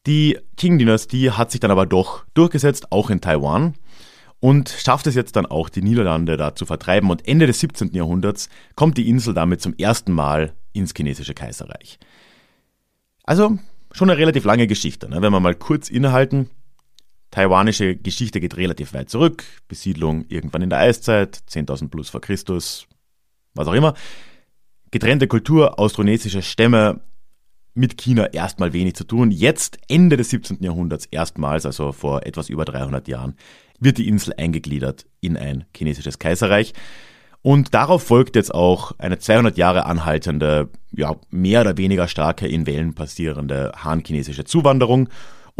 Die 0.06 0.38
Qing-Dynastie 0.56 1.32
hat 1.32 1.50
sich 1.50 1.60
dann 1.60 1.70
aber 1.70 1.84
doch 1.84 2.24
durchgesetzt, 2.32 2.90
auch 2.90 3.10
in 3.10 3.20
Taiwan, 3.20 3.74
und 4.40 4.70
schafft 4.70 5.06
es 5.06 5.14
jetzt 5.14 5.36
dann 5.36 5.44
auch, 5.44 5.68
die 5.68 5.82
Niederlande 5.82 6.38
da 6.38 6.54
zu 6.54 6.64
vertreiben. 6.64 7.10
Und 7.10 7.28
Ende 7.28 7.46
des 7.46 7.60
17. 7.60 7.92
Jahrhunderts 7.92 8.48
kommt 8.74 8.96
die 8.96 9.08
Insel 9.08 9.34
damit 9.34 9.60
zum 9.60 9.74
ersten 9.76 10.12
Mal 10.12 10.54
ins 10.72 10.94
chinesische 10.96 11.34
Kaiserreich. 11.34 11.98
Also 13.24 13.58
schon 13.92 14.08
eine 14.08 14.18
relativ 14.18 14.44
lange 14.44 14.66
Geschichte. 14.66 15.10
Ne? 15.10 15.20
Wenn 15.20 15.32
wir 15.32 15.40
mal 15.40 15.54
kurz 15.54 15.90
innehalten, 15.90 16.48
taiwanische 17.30 17.96
Geschichte 17.96 18.40
geht 18.40 18.56
relativ 18.56 18.92
weit 18.92 19.10
zurück. 19.10 19.44
Besiedlung 19.68 20.24
irgendwann 20.28 20.62
in 20.62 20.70
der 20.70 20.80
Eiszeit, 20.80 21.40
10.000 21.48 21.88
plus 21.88 22.10
vor 22.10 22.20
Christus, 22.20 22.86
was 23.54 23.68
auch 23.68 23.74
immer. 23.74 23.94
Getrennte 24.90 25.28
Kultur, 25.28 25.78
austronesische 25.78 26.42
Stämme, 26.42 27.00
mit 27.74 27.96
China 27.96 28.26
erstmal 28.26 28.72
wenig 28.72 28.94
zu 28.94 29.04
tun. 29.04 29.30
Jetzt, 29.30 29.78
Ende 29.88 30.16
des 30.16 30.30
17. 30.30 30.58
Jahrhunderts, 30.62 31.06
erstmals, 31.06 31.66
also 31.66 31.92
vor 31.92 32.26
etwas 32.26 32.48
über 32.48 32.64
300 32.64 33.06
Jahren, 33.08 33.36
wird 33.78 33.98
die 33.98 34.08
Insel 34.08 34.34
eingegliedert 34.36 35.06
in 35.20 35.36
ein 35.36 35.64
chinesisches 35.74 36.18
Kaiserreich. 36.18 36.74
Und 37.42 37.72
darauf 37.72 38.02
folgt 38.02 38.36
jetzt 38.36 38.54
auch 38.54 38.92
eine 38.98 39.18
200 39.18 39.56
Jahre 39.56 39.86
anhaltende, 39.86 40.68
ja, 40.92 41.16
mehr 41.30 41.62
oder 41.62 41.78
weniger 41.78 42.06
starke 42.06 42.46
in 42.46 42.66
Wellen 42.66 42.94
passierende 42.94 43.72
han-chinesische 43.76 44.44
Zuwanderung 44.44 45.08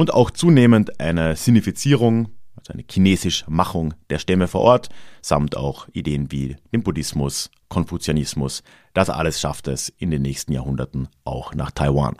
und 0.00 0.14
auch 0.14 0.30
zunehmend 0.30 0.98
eine 0.98 1.36
Sinifizierung, 1.36 2.30
also 2.56 2.72
eine 2.72 2.84
Chinesisch-Machung 2.90 3.92
der 4.08 4.18
Stämme 4.18 4.48
vor 4.48 4.62
Ort, 4.62 4.88
samt 5.20 5.56
auch 5.56 5.88
Ideen 5.92 6.32
wie 6.32 6.56
dem 6.72 6.82
Buddhismus, 6.82 7.50
Konfuzianismus. 7.68 8.62
Das 8.94 9.10
alles 9.10 9.40
schafft 9.40 9.68
es 9.68 9.90
in 9.90 10.10
den 10.10 10.22
nächsten 10.22 10.52
Jahrhunderten 10.52 11.08
auch 11.24 11.54
nach 11.54 11.70
Taiwan. 11.70 12.16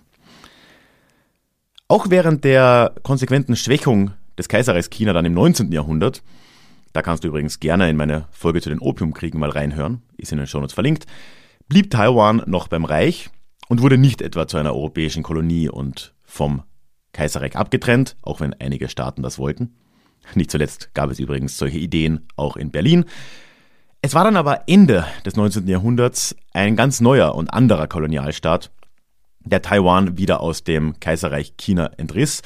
Auch 1.88 2.10
während 2.10 2.44
der 2.44 2.94
konsequenten 3.02 3.56
Schwächung 3.56 4.10
des 4.36 4.48
Kaiserreichs 4.48 4.90
China 4.90 5.14
dann 5.14 5.24
im 5.24 5.32
19. 5.32 5.72
Jahrhundert 5.72 6.22
da 6.92 7.02
kannst 7.02 7.22
du 7.22 7.28
übrigens 7.28 7.60
gerne 7.60 7.88
in 7.88 7.96
meine 7.96 8.26
Folge 8.32 8.60
zu 8.60 8.68
den 8.68 8.80
Opiumkriegen 8.80 9.38
mal 9.38 9.50
reinhören, 9.50 10.02
ist 10.16 10.32
in 10.32 10.38
den 10.38 10.48
Shownotes 10.48 10.74
verlinkt, 10.74 11.06
blieb 11.68 11.90
Taiwan 11.90 12.42
noch 12.46 12.66
beim 12.66 12.84
Reich 12.84 13.30
und 13.68 13.80
wurde 13.80 13.96
nicht 13.96 14.22
etwa 14.22 14.48
zu 14.48 14.56
einer 14.56 14.74
europäischen 14.74 15.22
Kolonie 15.22 15.68
und 15.68 16.14
vom 16.24 16.64
Kaiserreich 17.12 17.56
abgetrennt, 17.56 18.16
auch 18.22 18.40
wenn 18.40 18.54
einige 18.54 18.88
Staaten 18.88 19.22
das 19.22 19.38
wollten. 19.38 19.74
Nicht 20.34 20.50
zuletzt 20.50 20.94
gab 20.94 21.10
es 21.10 21.18
übrigens 21.18 21.58
solche 21.58 21.78
Ideen 21.78 22.28
auch 22.36 22.56
in 22.56 22.70
Berlin. 22.70 23.04
Es 24.02 24.14
war 24.14 24.24
dann 24.24 24.36
aber 24.36 24.62
Ende 24.66 25.04
des 25.26 25.36
19. 25.36 25.66
Jahrhunderts 25.66 26.34
ein 26.52 26.76
ganz 26.76 27.00
neuer 27.00 27.34
und 27.34 27.52
anderer 27.52 27.86
Kolonialstaat, 27.86 28.70
der 29.40 29.62
Taiwan 29.62 30.16
wieder 30.16 30.40
aus 30.40 30.64
dem 30.64 30.98
Kaiserreich 31.00 31.54
China 31.56 31.90
entriss. 31.96 32.42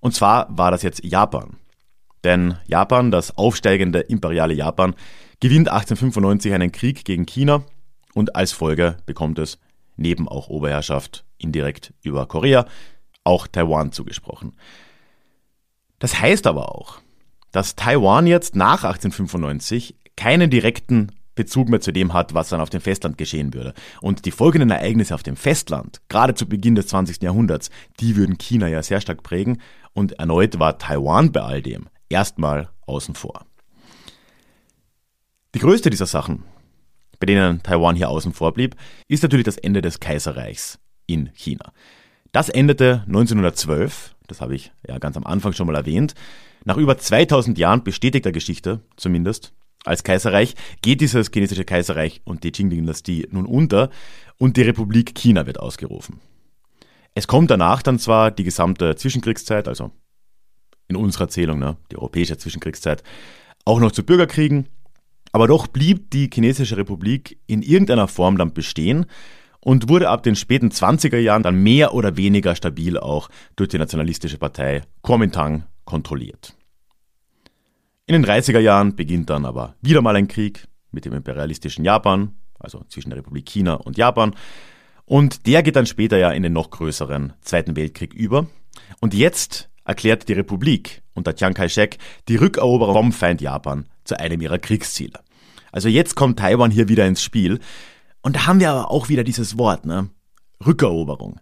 Und 0.00 0.14
zwar 0.14 0.46
war 0.56 0.70
das 0.70 0.82
jetzt 0.82 1.04
Japan. 1.04 1.56
Denn 2.24 2.56
Japan, 2.66 3.10
das 3.10 3.36
aufsteigende 3.36 4.00
imperiale 4.00 4.54
Japan, 4.54 4.94
gewinnt 5.40 5.68
1895 5.68 6.52
einen 6.52 6.70
Krieg 6.70 7.04
gegen 7.04 7.26
China 7.26 7.64
und 8.14 8.36
als 8.36 8.52
Folge 8.52 8.96
bekommt 9.06 9.38
es 9.38 9.58
neben 9.96 10.28
auch 10.28 10.48
Oberherrschaft 10.48 11.24
indirekt 11.38 11.94
über 12.02 12.26
Korea 12.26 12.66
auch 13.24 13.46
Taiwan 13.46 13.92
zugesprochen. 13.92 14.56
Das 15.98 16.20
heißt 16.20 16.46
aber 16.46 16.74
auch, 16.74 16.98
dass 17.52 17.76
Taiwan 17.76 18.26
jetzt 18.26 18.56
nach 18.56 18.84
1895 18.84 19.94
keinen 20.16 20.50
direkten 20.50 21.12
Bezug 21.34 21.68
mehr 21.68 21.80
zu 21.80 21.92
dem 21.92 22.12
hat, 22.12 22.34
was 22.34 22.50
dann 22.50 22.60
auf 22.60 22.70
dem 22.70 22.80
Festland 22.80 23.16
geschehen 23.16 23.54
würde. 23.54 23.72
Und 24.00 24.26
die 24.26 24.30
folgenden 24.30 24.70
Ereignisse 24.70 25.14
auf 25.14 25.22
dem 25.22 25.36
Festland, 25.36 26.00
gerade 26.08 26.34
zu 26.34 26.46
Beginn 26.46 26.74
des 26.74 26.88
20. 26.88 27.22
Jahrhunderts, 27.22 27.70
die 28.00 28.16
würden 28.16 28.36
China 28.38 28.68
ja 28.68 28.82
sehr 28.82 29.00
stark 29.00 29.22
prägen. 29.22 29.60
Und 29.94 30.12
erneut 30.12 30.58
war 30.58 30.78
Taiwan 30.78 31.32
bei 31.32 31.40
all 31.40 31.62
dem 31.62 31.88
erstmal 32.08 32.68
außen 32.86 33.14
vor. 33.14 33.46
Die 35.54 35.58
größte 35.58 35.90
dieser 35.90 36.06
Sachen, 36.06 36.44
bei 37.18 37.26
denen 37.26 37.62
Taiwan 37.62 37.96
hier 37.96 38.08
außen 38.08 38.32
vor 38.32 38.52
blieb, 38.52 38.76
ist 39.08 39.22
natürlich 39.22 39.44
das 39.44 39.58
Ende 39.58 39.82
des 39.82 40.00
Kaiserreichs 40.00 40.78
in 41.06 41.30
China. 41.34 41.72
Das 42.32 42.48
endete 42.48 43.02
1912, 43.06 44.16
das 44.26 44.40
habe 44.40 44.54
ich 44.54 44.72
ja 44.88 44.98
ganz 44.98 45.18
am 45.18 45.26
Anfang 45.26 45.52
schon 45.52 45.66
mal 45.66 45.76
erwähnt. 45.76 46.14
Nach 46.64 46.78
über 46.78 46.96
2000 46.96 47.58
Jahren 47.58 47.84
bestätigter 47.84 48.32
Geschichte, 48.32 48.80
zumindest, 48.96 49.52
als 49.84 50.02
Kaiserreich, 50.02 50.54
geht 50.80 51.02
dieses 51.02 51.30
chinesische 51.30 51.66
Kaiserreich 51.66 52.22
und 52.24 52.42
die 52.42 52.50
Qing-Dynastie 52.50 53.28
nun 53.30 53.44
unter 53.44 53.90
und 54.38 54.56
die 54.56 54.62
Republik 54.62 55.14
China 55.14 55.46
wird 55.46 55.60
ausgerufen. 55.60 56.20
Es 57.14 57.26
kommt 57.26 57.50
danach 57.50 57.82
dann 57.82 57.98
zwar 57.98 58.30
die 58.30 58.44
gesamte 58.44 58.96
Zwischenkriegszeit, 58.96 59.68
also 59.68 59.90
in 60.88 60.96
unserer 60.96 61.28
Zählung, 61.28 61.58
ne, 61.58 61.76
die 61.90 61.98
europäische 61.98 62.38
Zwischenkriegszeit, 62.38 63.02
auch 63.66 63.78
noch 63.78 63.92
zu 63.92 64.04
Bürgerkriegen. 64.04 64.68
Aber 65.32 65.48
doch 65.48 65.66
blieb 65.66 66.10
die 66.10 66.30
chinesische 66.32 66.78
Republik 66.78 67.38
in 67.46 67.60
irgendeiner 67.62 68.08
Form 68.08 68.38
dann 68.38 68.54
bestehen 68.54 69.06
und 69.64 69.88
wurde 69.88 70.08
ab 70.08 70.22
den 70.22 70.36
späten 70.36 70.68
20er 70.68 71.18
Jahren 71.18 71.42
dann 71.42 71.62
mehr 71.62 71.94
oder 71.94 72.16
weniger 72.16 72.54
stabil 72.54 72.98
auch 72.98 73.28
durch 73.56 73.68
die 73.70 73.78
nationalistische 73.78 74.38
Partei 74.38 74.82
Kuomintang 75.02 75.64
kontrolliert. 75.84 76.54
In 78.06 78.14
den 78.14 78.26
30er 78.26 78.58
Jahren 78.58 78.96
beginnt 78.96 79.30
dann 79.30 79.46
aber 79.46 79.76
wieder 79.80 80.02
mal 80.02 80.16
ein 80.16 80.28
Krieg 80.28 80.66
mit 80.90 81.04
dem 81.04 81.12
imperialistischen 81.12 81.84
Japan, 81.84 82.34
also 82.58 82.84
zwischen 82.88 83.10
der 83.10 83.18
Republik 83.18 83.48
China 83.48 83.74
und 83.74 83.96
Japan. 83.96 84.34
Und 85.04 85.46
der 85.46 85.62
geht 85.62 85.76
dann 85.76 85.86
später 85.86 86.18
ja 86.18 86.30
in 86.30 86.42
den 86.42 86.52
noch 86.52 86.70
größeren 86.70 87.32
Zweiten 87.40 87.76
Weltkrieg 87.76 88.12
über. 88.12 88.46
Und 89.00 89.14
jetzt 89.14 89.70
erklärt 89.84 90.28
die 90.28 90.34
Republik 90.34 91.02
unter 91.14 91.34
Chiang 91.34 91.54
Kai-shek 91.54 91.98
die 92.28 92.36
Rückeroberung 92.36 92.94
vom 92.94 93.12
Feind 93.12 93.40
Japan 93.40 93.86
zu 94.04 94.18
einem 94.18 94.40
ihrer 94.40 94.58
Kriegsziele. 94.58 95.20
Also 95.70 95.88
jetzt 95.88 96.14
kommt 96.14 96.38
Taiwan 96.38 96.70
hier 96.70 96.88
wieder 96.88 97.06
ins 97.06 97.22
Spiel. 97.22 97.58
Und 98.22 98.36
da 98.36 98.46
haben 98.46 98.60
wir 98.60 98.70
aber 98.70 98.90
auch 98.90 99.08
wieder 99.08 99.24
dieses 99.24 99.58
Wort, 99.58 99.84
ne? 99.84 100.08
Rückeroberung. 100.64 101.40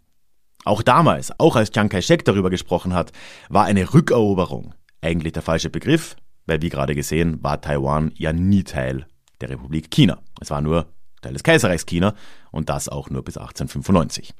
Auch 0.65 0.83
damals, 0.83 1.33
auch 1.39 1.57
als 1.57 1.71
Chiang 1.71 1.89
Kai-shek 1.89 2.25
darüber 2.25 2.51
gesprochen 2.51 2.95
hat, 2.95 3.13
war 3.49 3.65
eine 3.65 3.93
Rückeroberung 3.95 4.75
eigentlich 5.01 5.33
der 5.33 5.43
falsche 5.43 5.71
Begriff, 5.71 6.17
weil 6.47 6.61
wie 6.63 6.69
gerade 6.69 6.95
gesehen, 6.95 7.43
war 7.43 7.61
Taiwan 7.61 8.13
ja 8.17 8.33
nie 8.33 8.65
Teil 8.65 9.07
der 9.41 9.51
Republik 9.51 9.91
China. 9.91 10.19
Es 10.41 10.51
war 10.51 10.61
nur 10.61 10.87
Teil 11.23 11.33
des 11.33 11.43
Kaiserreichs 11.43 11.87
China 11.87 12.15
und 12.51 12.69
das 12.69 12.89
auch 12.89 13.11
nur 13.11 13.23
bis 13.23 13.37
1895. 13.37 14.35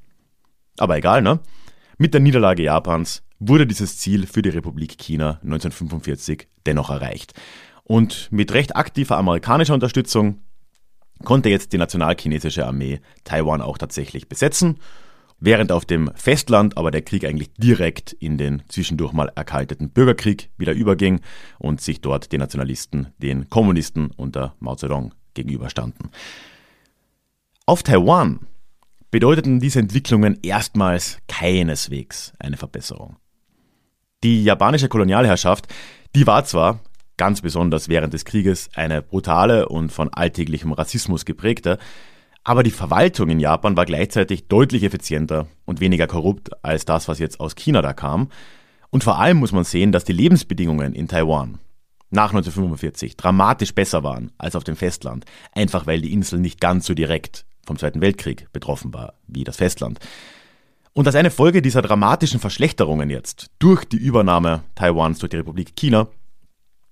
Aber 0.79 0.97
egal, 0.97 1.23
ne? 1.23 1.41
Mit 1.99 2.15
der 2.15 2.21
Niederlage 2.21 2.63
Japans 2.63 3.23
wurde 3.39 3.67
dieses 3.67 3.99
Ziel 3.99 4.27
für 4.27 4.43
die 4.43 4.49
Republik 4.51 4.99
China 4.99 5.41
1945 5.43 6.49
dennoch 6.67 6.91
erreicht. 6.91 7.35
Und 7.85 8.29
mit 8.31 8.53
recht 8.53 8.77
aktiver 8.77 9.17
amerikanischer 9.19 9.75
Unterstützung 9.75 10.41
konnte 11.25 11.49
jetzt 11.49 11.73
die 11.73 11.79
nationalchinesische 11.79 12.67
Armee 12.67 13.00
Taiwan 13.25 13.62
auch 13.62 13.79
tatsächlich 13.79 14.29
besetzen, 14.29 14.79
während 15.39 15.73
auf 15.73 15.85
dem 15.85 16.11
Festland 16.15 16.77
aber 16.77 16.91
der 16.91 17.03
Krieg 17.03 17.25
eigentlich 17.25 17.53
direkt 17.55 18.12
in 18.12 18.39
den 18.39 18.62
zwischendurch 18.69 19.12
mal 19.12 19.33
erkalteten 19.35 19.91
Bürgerkrieg 19.91 20.50
wieder 20.59 20.73
überging 20.73 21.21
und 21.59 21.81
sich 21.81 22.00
dort 22.00 22.33
die 22.33 22.39
Nationalisten 22.39 23.09
den 23.19 23.49
Kommunisten 23.49 24.11
unter 24.17 24.55
Mao 24.61 24.77
Zedong 24.77 25.15
gegenüberstanden. 25.35 26.11
Auf 27.67 27.83
Taiwan 27.83 28.41
bedeuteten 29.11 29.61
diese 29.61 29.81
Entwicklungen 29.81 30.39
erstmals 30.43 31.19
keineswegs 31.29 32.33
eine 32.39 32.57
Verbesserung. 32.57 33.17
Die 34.23 34.45
japanische 34.45 34.89
Kolonialherrschaft, 34.89 35.67
die 36.15 36.27
war 36.27 36.45
zwar 36.45 36.81
ganz 37.21 37.43
besonders 37.43 37.91
während 37.91 38.15
des 38.15 38.25
Krieges 38.25 38.71
eine 38.75 39.03
brutale 39.03 39.69
und 39.69 39.93
von 39.93 40.09
alltäglichem 40.09 40.73
Rassismus 40.73 41.27
geprägte, 41.27 41.77
aber 42.45 42.62
die 42.62 42.71
Verwaltung 42.71 43.29
in 43.29 43.41
Japan 43.41 43.77
war 43.77 43.85
gleichzeitig 43.85 44.49
deutlich 44.49 44.85
effizienter 44.85 45.47
und 45.67 45.81
weniger 45.81 46.07
korrupt 46.07 46.65
als 46.65 46.87
das, 46.87 47.09
was 47.09 47.19
jetzt 47.19 47.39
aus 47.39 47.57
China 47.57 47.83
da 47.83 47.93
kam. 47.93 48.31
Und 48.89 49.05
vor 49.05 49.19
allem 49.19 49.37
muss 49.37 49.53
man 49.53 49.65
sehen, 49.65 49.93
dass 49.93 50.05
die 50.05 50.15
Lebensbedingungen 50.15 50.95
in 50.95 51.09
Taiwan 51.09 51.59
nach 52.09 52.31
1945 52.31 53.19
dramatisch 53.19 53.75
besser 53.75 54.03
waren 54.03 54.33
als 54.39 54.57
auf 54.57 54.65
dem 54.65 54.77
Festland, 54.77 55.27
einfach 55.53 55.87
weil 55.87 56.00
die 56.00 56.15
Insel 56.15 56.41
nicht 56.41 56.59
ganz 56.59 56.87
so 56.87 56.95
direkt 56.95 57.45
vom 57.67 57.77
Zweiten 57.77 58.00
Weltkrieg 58.00 58.50
betroffen 58.55 58.95
war, 58.95 59.12
wie 59.27 59.45
das 59.45 59.59
Festland. 59.59 59.99
Und 60.95 61.07
als 61.07 61.17
eine 61.17 61.31
Folge 61.31 61.61
dieser 61.61 61.83
dramatischen 61.83 62.41
Verschlechterungen 62.41 63.11
jetzt 63.11 63.50
durch 63.59 63.85
die 63.85 63.99
Übernahme 63.99 64.62
Taiwans 64.75 65.19
durch 65.19 65.29
die 65.29 65.37
Republik 65.37 65.77
China 65.77 66.09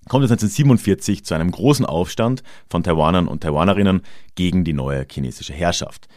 kommt 0.09 0.25
es 0.25 0.31
1947 0.31 1.25
zu 1.25 1.35
einem 1.35 1.51
großen 1.51 1.87
Aufstand 1.87 2.43
von 2.71 2.83
Taiwanern 2.83 3.29
und 3.29 3.43
Taiwanerinnen 3.43 4.03
gegen 4.35 4.65
die 4.65 4.73
neue 4.73 5.07
chinesische 5.11 5.53
Herrschaft. 5.53 6.09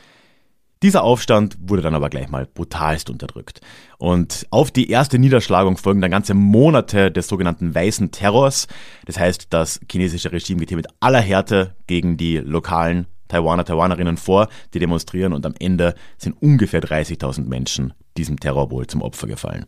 Dieser 0.84 1.04
Aufstand 1.04 1.58
wurde 1.62 1.84
dann 1.84 1.94
aber 1.94 2.10
gleich 2.10 2.30
mal 2.30 2.48
brutalst 2.48 3.12
unterdrückt. 3.12 3.62
Und 4.00 4.48
auf 4.50 4.72
die 4.72 4.90
erste 4.90 5.20
Niederschlagung 5.20 5.78
folgen 5.78 6.02
dann 6.02 6.10
ganze 6.10 6.34
Monate 6.34 7.12
des 7.12 7.28
sogenannten 7.28 7.76
weißen 7.76 8.10
Terrors. 8.10 8.68
Das 9.06 9.20
heißt, 9.20 9.48
das 9.52 9.80
chinesische 9.90 10.32
Regime 10.32 10.60
geht 10.60 10.70
hier 10.70 10.78
mit 10.78 10.88
aller 11.00 11.22
Härte 11.22 11.76
gegen 11.86 12.18
die 12.18 12.38
lokalen 12.38 13.06
Taiwaner, 13.28 13.64
Taiwanerinnen 13.64 14.18
vor, 14.18 14.50
die 14.74 14.80
demonstrieren 14.80 15.34
und 15.34 15.46
am 15.46 15.54
Ende 15.60 15.94
sind 16.18 16.42
ungefähr 16.42 16.82
30.000 16.82 17.46
Menschen 17.46 17.94
diesem 18.18 18.40
Terror 18.40 18.72
wohl 18.72 18.88
zum 18.88 19.04
Opfer 19.04 19.28
gefallen. 19.28 19.68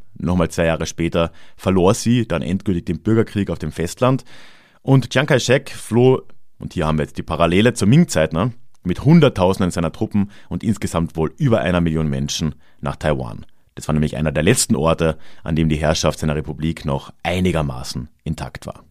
Nochmal 0.21 0.49
zwei 0.49 0.65
Jahre 0.65 0.85
später 0.85 1.31
verlor 1.57 1.93
sie 1.93 2.27
dann 2.27 2.41
endgültig 2.41 2.85
den 2.85 3.01
Bürgerkrieg 3.01 3.49
auf 3.49 3.59
dem 3.59 3.71
Festland. 3.71 4.23
Und 4.81 5.09
Chiang 5.09 5.25
Kai-shek 5.25 5.69
floh, 5.71 6.21
und 6.59 6.73
hier 6.73 6.87
haben 6.87 6.97
wir 6.97 7.05
jetzt 7.05 7.17
die 7.17 7.23
Parallele 7.23 7.73
zur 7.73 7.87
Ming-Zeit, 7.87 8.33
ne, 8.33 8.53
mit 8.83 9.03
Hunderttausenden 9.03 9.71
seiner 9.71 9.91
Truppen 9.91 10.31
und 10.49 10.63
insgesamt 10.63 11.15
wohl 11.15 11.33
über 11.37 11.61
einer 11.61 11.81
Million 11.81 12.07
Menschen 12.07 12.55
nach 12.79 12.95
Taiwan. 12.95 13.45
Das 13.75 13.87
war 13.87 13.93
nämlich 13.93 14.17
einer 14.17 14.31
der 14.31 14.43
letzten 14.43 14.75
Orte, 14.75 15.17
an 15.43 15.55
dem 15.55 15.69
die 15.69 15.77
Herrschaft 15.77 16.19
seiner 16.19 16.35
Republik 16.35 16.85
noch 16.85 17.13
einigermaßen 17.23 18.09
intakt 18.23 18.65
war. 18.65 18.83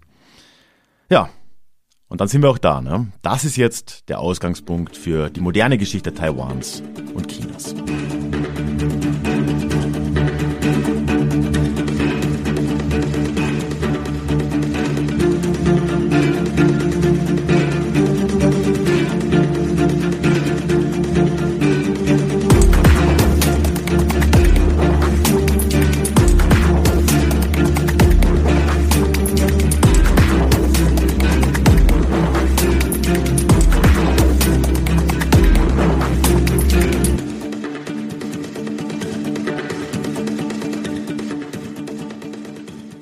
Ja, 1.10 1.28
und 2.08 2.20
dann 2.20 2.28
sind 2.28 2.42
wir 2.42 2.50
auch 2.50 2.58
da. 2.58 2.80
Ne? 2.80 3.12
Das 3.22 3.44
ist 3.44 3.56
jetzt 3.56 4.08
der 4.08 4.18
Ausgangspunkt 4.18 4.96
für 4.96 5.30
die 5.30 5.40
moderne 5.40 5.78
Geschichte 5.78 6.12
Taiwans 6.12 6.82
und 7.14 7.28
Chinas. 7.28 7.74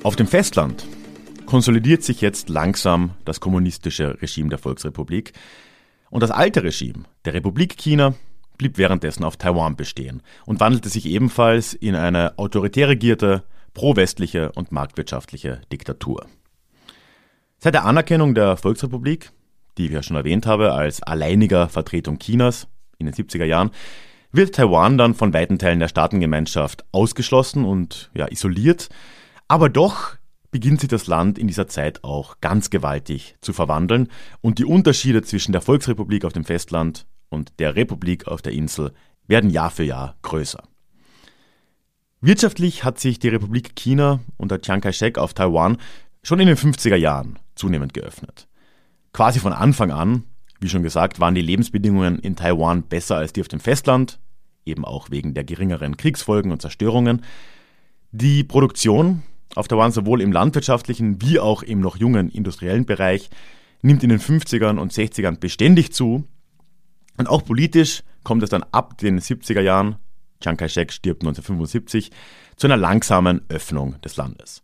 Auf 0.09 0.15
dem 0.15 0.25
Festland 0.25 0.87
konsolidiert 1.45 2.01
sich 2.01 2.19
jetzt 2.19 2.49
langsam 2.49 3.11
das 3.25 3.39
kommunistische 3.39 4.19
Regime 4.23 4.49
der 4.49 4.57
Volksrepublik 4.57 5.33
und 6.09 6.23
das 6.23 6.31
alte 6.31 6.63
Regime 6.63 7.03
der 7.25 7.35
Republik 7.35 7.77
China 7.77 8.15
blieb 8.57 8.79
währenddessen 8.79 9.23
auf 9.23 9.37
Taiwan 9.37 9.75
bestehen 9.75 10.23
und 10.47 10.59
wandelte 10.59 10.89
sich 10.89 11.05
ebenfalls 11.05 11.75
in 11.75 11.93
eine 11.93 12.39
autoritär 12.39 12.87
regierte, 12.87 13.43
pro-westliche 13.75 14.51
und 14.53 14.71
marktwirtschaftliche 14.71 15.61
Diktatur. 15.71 16.25
Seit 17.59 17.75
der 17.75 17.85
Anerkennung 17.85 18.33
der 18.33 18.57
Volksrepublik, 18.57 19.29
die 19.77 19.85
ich 19.85 19.91
ja 19.91 20.01
schon 20.01 20.17
erwähnt 20.17 20.47
habe, 20.47 20.73
als 20.73 21.03
alleiniger 21.03 21.69
Vertretung 21.69 22.17
Chinas 22.17 22.67
in 22.97 23.05
den 23.05 23.13
70er 23.13 23.45
Jahren, 23.45 23.69
wird 24.31 24.55
Taiwan 24.55 24.97
dann 24.97 25.13
von 25.13 25.35
weiten 25.35 25.59
Teilen 25.59 25.79
der 25.79 25.87
Staatengemeinschaft 25.87 26.83
ausgeschlossen 26.91 27.63
und 27.63 28.09
ja, 28.15 28.25
isoliert 28.27 28.89
aber 29.49 29.67
doch 29.67 30.15
beginnt 30.51 30.79
sich 30.79 30.89
das 30.89 31.07
Land 31.07 31.37
in 31.37 31.47
dieser 31.47 31.67
Zeit 31.67 32.03
auch 32.03 32.39
ganz 32.39 32.69
gewaltig 32.69 33.35
zu 33.41 33.51
verwandeln 33.51 34.07
und 34.41 34.59
die 34.59 34.65
Unterschiede 34.65 35.21
zwischen 35.23 35.51
der 35.51 35.61
Volksrepublik 35.61 36.23
auf 36.23 36.33
dem 36.33 36.45
Festland 36.45 37.05
und 37.29 37.59
der 37.59 37.75
Republik 37.75 38.27
auf 38.27 38.41
der 38.41 38.53
Insel 38.53 38.93
werden 39.27 39.49
Jahr 39.49 39.71
für 39.71 39.83
Jahr 39.83 40.15
größer. 40.21 40.63
Wirtschaftlich 42.21 42.83
hat 42.83 42.99
sich 42.99 43.19
die 43.19 43.29
Republik 43.29 43.75
China 43.75 44.19
unter 44.37 44.61
Chiang 44.61 44.81
Kai-shek 44.81 45.17
auf 45.17 45.33
Taiwan 45.33 45.77
schon 46.21 46.39
in 46.39 46.47
den 46.47 46.57
50er 46.57 46.95
Jahren 46.95 47.39
zunehmend 47.55 47.93
geöffnet. 47.93 48.47
Quasi 49.13 49.39
von 49.39 49.53
Anfang 49.53 49.91
an, 49.91 50.25
wie 50.59 50.69
schon 50.69 50.83
gesagt, 50.83 51.19
waren 51.19 51.35
die 51.35 51.41
Lebensbedingungen 51.41 52.19
in 52.19 52.35
Taiwan 52.35 52.83
besser 52.83 53.17
als 53.17 53.33
die 53.33 53.41
auf 53.41 53.47
dem 53.47 53.59
Festland, 53.59 54.19
eben 54.65 54.85
auch 54.85 55.09
wegen 55.09 55.33
der 55.33 55.43
geringeren 55.43 55.97
Kriegsfolgen 55.97 56.51
und 56.51 56.61
Zerstörungen. 56.61 57.23
Die 58.11 58.43
Produktion 58.43 59.23
auf 59.55 59.67
Taiwan 59.67 59.91
sowohl 59.91 60.21
im 60.21 60.31
landwirtschaftlichen 60.31 61.21
wie 61.21 61.39
auch 61.39 61.63
im 61.63 61.79
noch 61.79 61.97
jungen 61.97 62.29
industriellen 62.29 62.85
Bereich 62.85 63.29
nimmt 63.81 64.03
in 64.03 64.09
den 64.09 64.19
50ern 64.19 64.77
und 64.77 64.91
60ern 64.91 65.39
beständig 65.39 65.93
zu. 65.93 66.25
Und 67.17 67.29
auch 67.29 67.43
politisch 67.43 68.03
kommt 68.23 68.43
es 68.43 68.49
dann 68.49 68.63
ab 68.71 68.97
den 68.97 69.19
70er 69.19 69.61
Jahren, 69.61 69.97
Chiang 70.41 70.57
Kai-shek 70.57 70.91
stirbt 70.91 71.21
1975, 71.23 72.11
zu 72.55 72.67
einer 72.67 72.77
langsamen 72.77 73.41
Öffnung 73.49 73.99
des 74.01 74.17
Landes. 74.17 74.63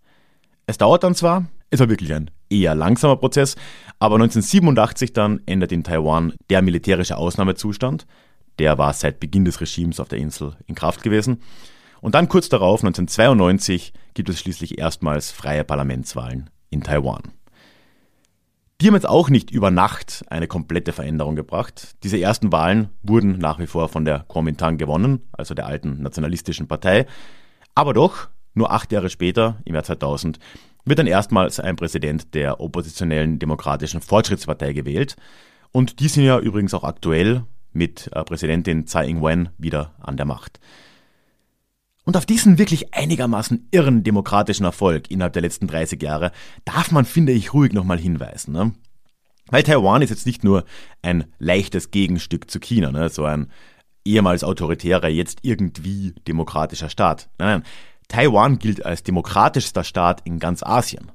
Es 0.68 0.78
dauert 0.78 1.04
dann 1.04 1.16
zwar, 1.16 1.46
es 1.70 1.80
war 1.80 1.90
wirklich 1.90 2.14
ein 2.14 2.32
eher 2.50 2.76
langsamer 2.76 3.18
Prozess, 3.18 3.56
aber 4.00 4.16
1987 4.16 5.14
dann 5.14 5.42
endet 5.46 5.72
in 5.72 5.84
Taiwan 5.84 6.34
der 6.50 6.62
militärische 6.62 7.18
Ausnahmezustand. 7.18 8.06
Der 8.60 8.78
war 8.78 8.94
seit 8.94 9.20
Beginn 9.20 9.46
des 9.46 9.60
Regimes 9.60 10.00
auf 10.00 10.08
der 10.08 10.20
Insel 10.20 10.56
in 10.68 10.76
Kraft 10.76 11.04
gewesen. 11.04 11.42
Und 12.06 12.14
dann 12.14 12.30
kurz 12.30 12.50
darauf, 12.50 12.84
1992, 12.84 13.92
gibt 14.14 14.30
es 14.30 14.40
schließlich 14.40 14.78
erstmals 14.78 15.32
freie 15.32 15.64
Parlamentswahlen 15.64 16.52
in 16.70 16.84
Taiwan. 16.84 17.34
Die 18.80 18.86
haben 18.86 18.94
jetzt 18.94 19.10
auch 19.10 19.32
nicht 19.32 19.50
über 19.50 19.72
Nacht 19.72 20.24
eine 20.28 20.46
komplette 20.46 20.94
Veränderung 20.94 21.36
gebracht. 21.36 21.96
Diese 22.04 22.20
ersten 22.20 22.52
Wahlen 22.52 22.90
wurden 23.02 23.40
nach 23.40 23.58
wie 23.58 23.66
vor 23.66 23.90
von 23.90 24.06
der 24.06 24.20
Kuomintang 24.28 24.78
gewonnen, 24.78 25.22
also 25.32 25.56
der 25.56 25.66
alten 25.66 26.04
nationalistischen 26.04 26.68
Partei. 26.68 27.08
Aber 27.74 27.96
doch, 27.96 28.28
nur 28.54 28.72
acht 28.72 28.92
Jahre 28.92 29.10
später, 29.10 29.58
im 29.66 29.74
Jahr 29.74 29.84
2000, 29.84 30.38
wird 30.86 31.00
dann 31.00 31.08
erstmals 31.08 31.60
ein 31.60 31.76
Präsident 31.76 32.36
der 32.36 32.60
oppositionellen 32.60 33.40
Demokratischen 33.40 34.02
Fortschrittspartei 34.02 34.74
gewählt. 34.74 35.16
Und 35.72 36.00
die 36.02 36.08
sind 36.08 36.26
ja 36.26 36.38
übrigens 36.38 36.76
auch 36.76 36.84
aktuell 36.84 37.46
mit 37.74 38.12
äh, 38.14 38.24
Präsidentin 38.24 38.86
Tsai 38.86 39.08
Ing-wen 39.08 39.50
wieder 39.58 39.96
an 40.00 40.18
der 40.18 40.28
Macht. 40.28 40.60
Und 42.06 42.16
auf 42.16 42.26
diesen 42.26 42.60
wirklich 42.60 42.94
einigermaßen 42.94 43.68
irren 43.72 44.04
demokratischen 44.04 44.64
Erfolg 44.64 45.10
innerhalb 45.10 45.34
der 45.34 45.42
letzten 45.42 45.68
30 45.68 46.02
Jahre 46.02 46.32
darf 46.64 46.92
man, 46.92 47.04
finde 47.04 47.32
ich, 47.32 47.54
ruhig 47.54 47.74
nochmal 47.74 47.98
hinweisen. 47.98 48.54
Ne? 48.54 48.74
Weil 49.50 49.64
Taiwan 49.64 50.04
ist 50.04 50.12
jetzt 50.12 50.28
nicht 50.28 50.44
nur 50.44 50.66
ein 51.02 51.26
leichtes 51.40 51.90
Gegenstück 51.90 52.50
zu 52.50 52.60
China, 52.60 52.92
ne? 52.92 53.10
so 53.10 53.26
ein 53.26 53.52
ehemals 54.06 54.44
autoritärer, 54.44 55.08
jetzt 55.08 55.40
irgendwie 55.42 56.14
demokratischer 56.28 56.90
Staat. 56.90 57.28
Nein, 57.40 57.48
nein, 57.48 57.64
Taiwan 58.08 58.60
gilt 58.60 58.86
als 58.86 59.02
demokratischster 59.02 59.84
Staat 59.84 60.22
in 60.26 60.38
ganz 60.38 60.62
Asien, 60.62 61.12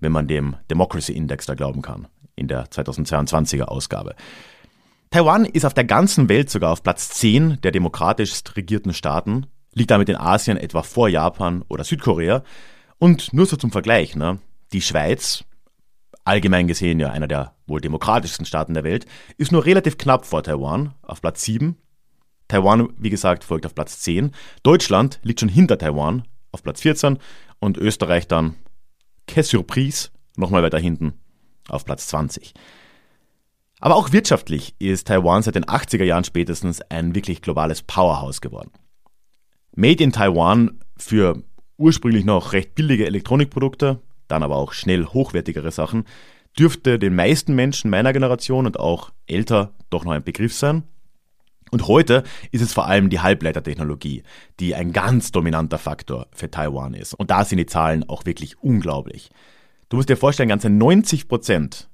wenn 0.00 0.10
man 0.10 0.26
dem 0.26 0.56
Democracy 0.68 1.12
Index 1.12 1.46
da 1.46 1.54
glauben 1.54 1.80
kann, 1.80 2.08
in 2.34 2.48
der 2.48 2.66
2022er 2.66 3.64
Ausgabe. 3.64 4.16
Taiwan 5.10 5.44
ist 5.44 5.64
auf 5.64 5.74
der 5.74 5.84
ganzen 5.84 6.28
Welt 6.28 6.50
sogar 6.50 6.72
auf 6.72 6.82
Platz 6.82 7.10
10 7.10 7.60
der 7.62 7.70
demokratischst 7.70 8.56
regierten 8.56 8.92
Staaten 8.92 9.46
liegt 9.74 9.90
damit 9.90 10.08
in 10.08 10.16
Asien 10.16 10.56
etwa 10.56 10.82
vor 10.82 11.08
Japan 11.08 11.64
oder 11.68 11.84
Südkorea. 11.84 12.42
Und 12.98 13.32
nur 13.32 13.46
so 13.46 13.56
zum 13.56 13.70
Vergleich, 13.70 14.16
ne? 14.16 14.38
die 14.72 14.80
Schweiz, 14.80 15.44
allgemein 16.24 16.66
gesehen 16.66 17.00
ja 17.00 17.10
einer 17.10 17.28
der 17.28 17.54
wohl 17.66 17.80
demokratischsten 17.80 18.46
Staaten 18.46 18.74
der 18.74 18.84
Welt, 18.84 19.06
ist 19.36 19.52
nur 19.52 19.64
relativ 19.64 19.98
knapp 19.98 20.26
vor 20.26 20.42
Taiwan, 20.42 20.94
auf 21.02 21.20
Platz 21.20 21.42
7. 21.42 21.76
Taiwan, 22.48 22.90
wie 22.98 23.10
gesagt, 23.10 23.44
folgt 23.44 23.66
auf 23.66 23.74
Platz 23.74 24.00
10. 24.00 24.32
Deutschland 24.62 25.18
liegt 25.22 25.40
schon 25.40 25.48
hinter 25.48 25.78
Taiwan, 25.78 26.24
auf 26.52 26.62
Platz 26.62 26.80
14 26.82 27.18
und 27.58 27.78
Österreich 27.78 28.28
dann, 28.28 28.54
que 29.26 29.42
surprise, 29.42 30.10
nochmal 30.36 30.62
weiter 30.62 30.78
hinten 30.78 31.14
auf 31.68 31.84
Platz 31.84 32.06
20. 32.08 32.54
Aber 33.80 33.96
auch 33.96 34.12
wirtschaftlich 34.12 34.74
ist 34.78 35.08
Taiwan 35.08 35.42
seit 35.42 35.56
den 35.56 35.64
80er 35.64 36.04
Jahren 36.04 36.24
spätestens 36.24 36.80
ein 36.82 37.14
wirklich 37.14 37.42
globales 37.42 37.82
Powerhouse 37.82 38.40
geworden. 38.40 38.70
Made 39.76 40.04
in 40.04 40.12
Taiwan 40.12 40.78
für 40.96 41.42
ursprünglich 41.76 42.24
noch 42.24 42.52
recht 42.52 42.76
billige 42.76 43.06
Elektronikprodukte, 43.06 44.00
dann 44.28 44.44
aber 44.44 44.56
auch 44.56 44.72
schnell 44.72 45.06
hochwertigere 45.06 45.72
Sachen, 45.72 46.04
dürfte 46.56 46.98
den 47.00 47.16
meisten 47.16 47.56
Menschen 47.56 47.90
meiner 47.90 48.12
Generation 48.12 48.66
und 48.66 48.78
auch 48.78 49.10
älter 49.26 49.72
doch 49.90 50.04
noch 50.04 50.12
ein 50.12 50.22
Begriff 50.22 50.54
sein. 50.54 50.84
Und 51.72 51.88
heute 51.88 52.22
ist 52.52 52.62
es 52.62 52.72
vor 52.72 52.86
allem 52.86 53.10
die 53.10 53.18
Halbleitertechnologie, 53.18 54.22
die 54.60 54.76
ein 54.76 54.92
ganz 54.92 55.32
dominanter 55.32 55.78
Faktor 55.78 56.28
für 56.30 56.48
Taiwan 56.48 56.94
ist. 56.94 57.14
Und 57.14 57.32
da 57.32 57.44
sind 57.44 57.58
die 57.58 57.66
Zahlen 57.66 58.08
auch 58.08 58.24
wirklich 58.26 58.62
unglaublich. 58.62 59.30
Du 59.88 59.96
musst 59.96 60.08
dir 60.08 60.16
vorstellen, 60.16 60.48
ganze 60.48 60.70
90 60.70 61.26
Prozent 61.26 61.88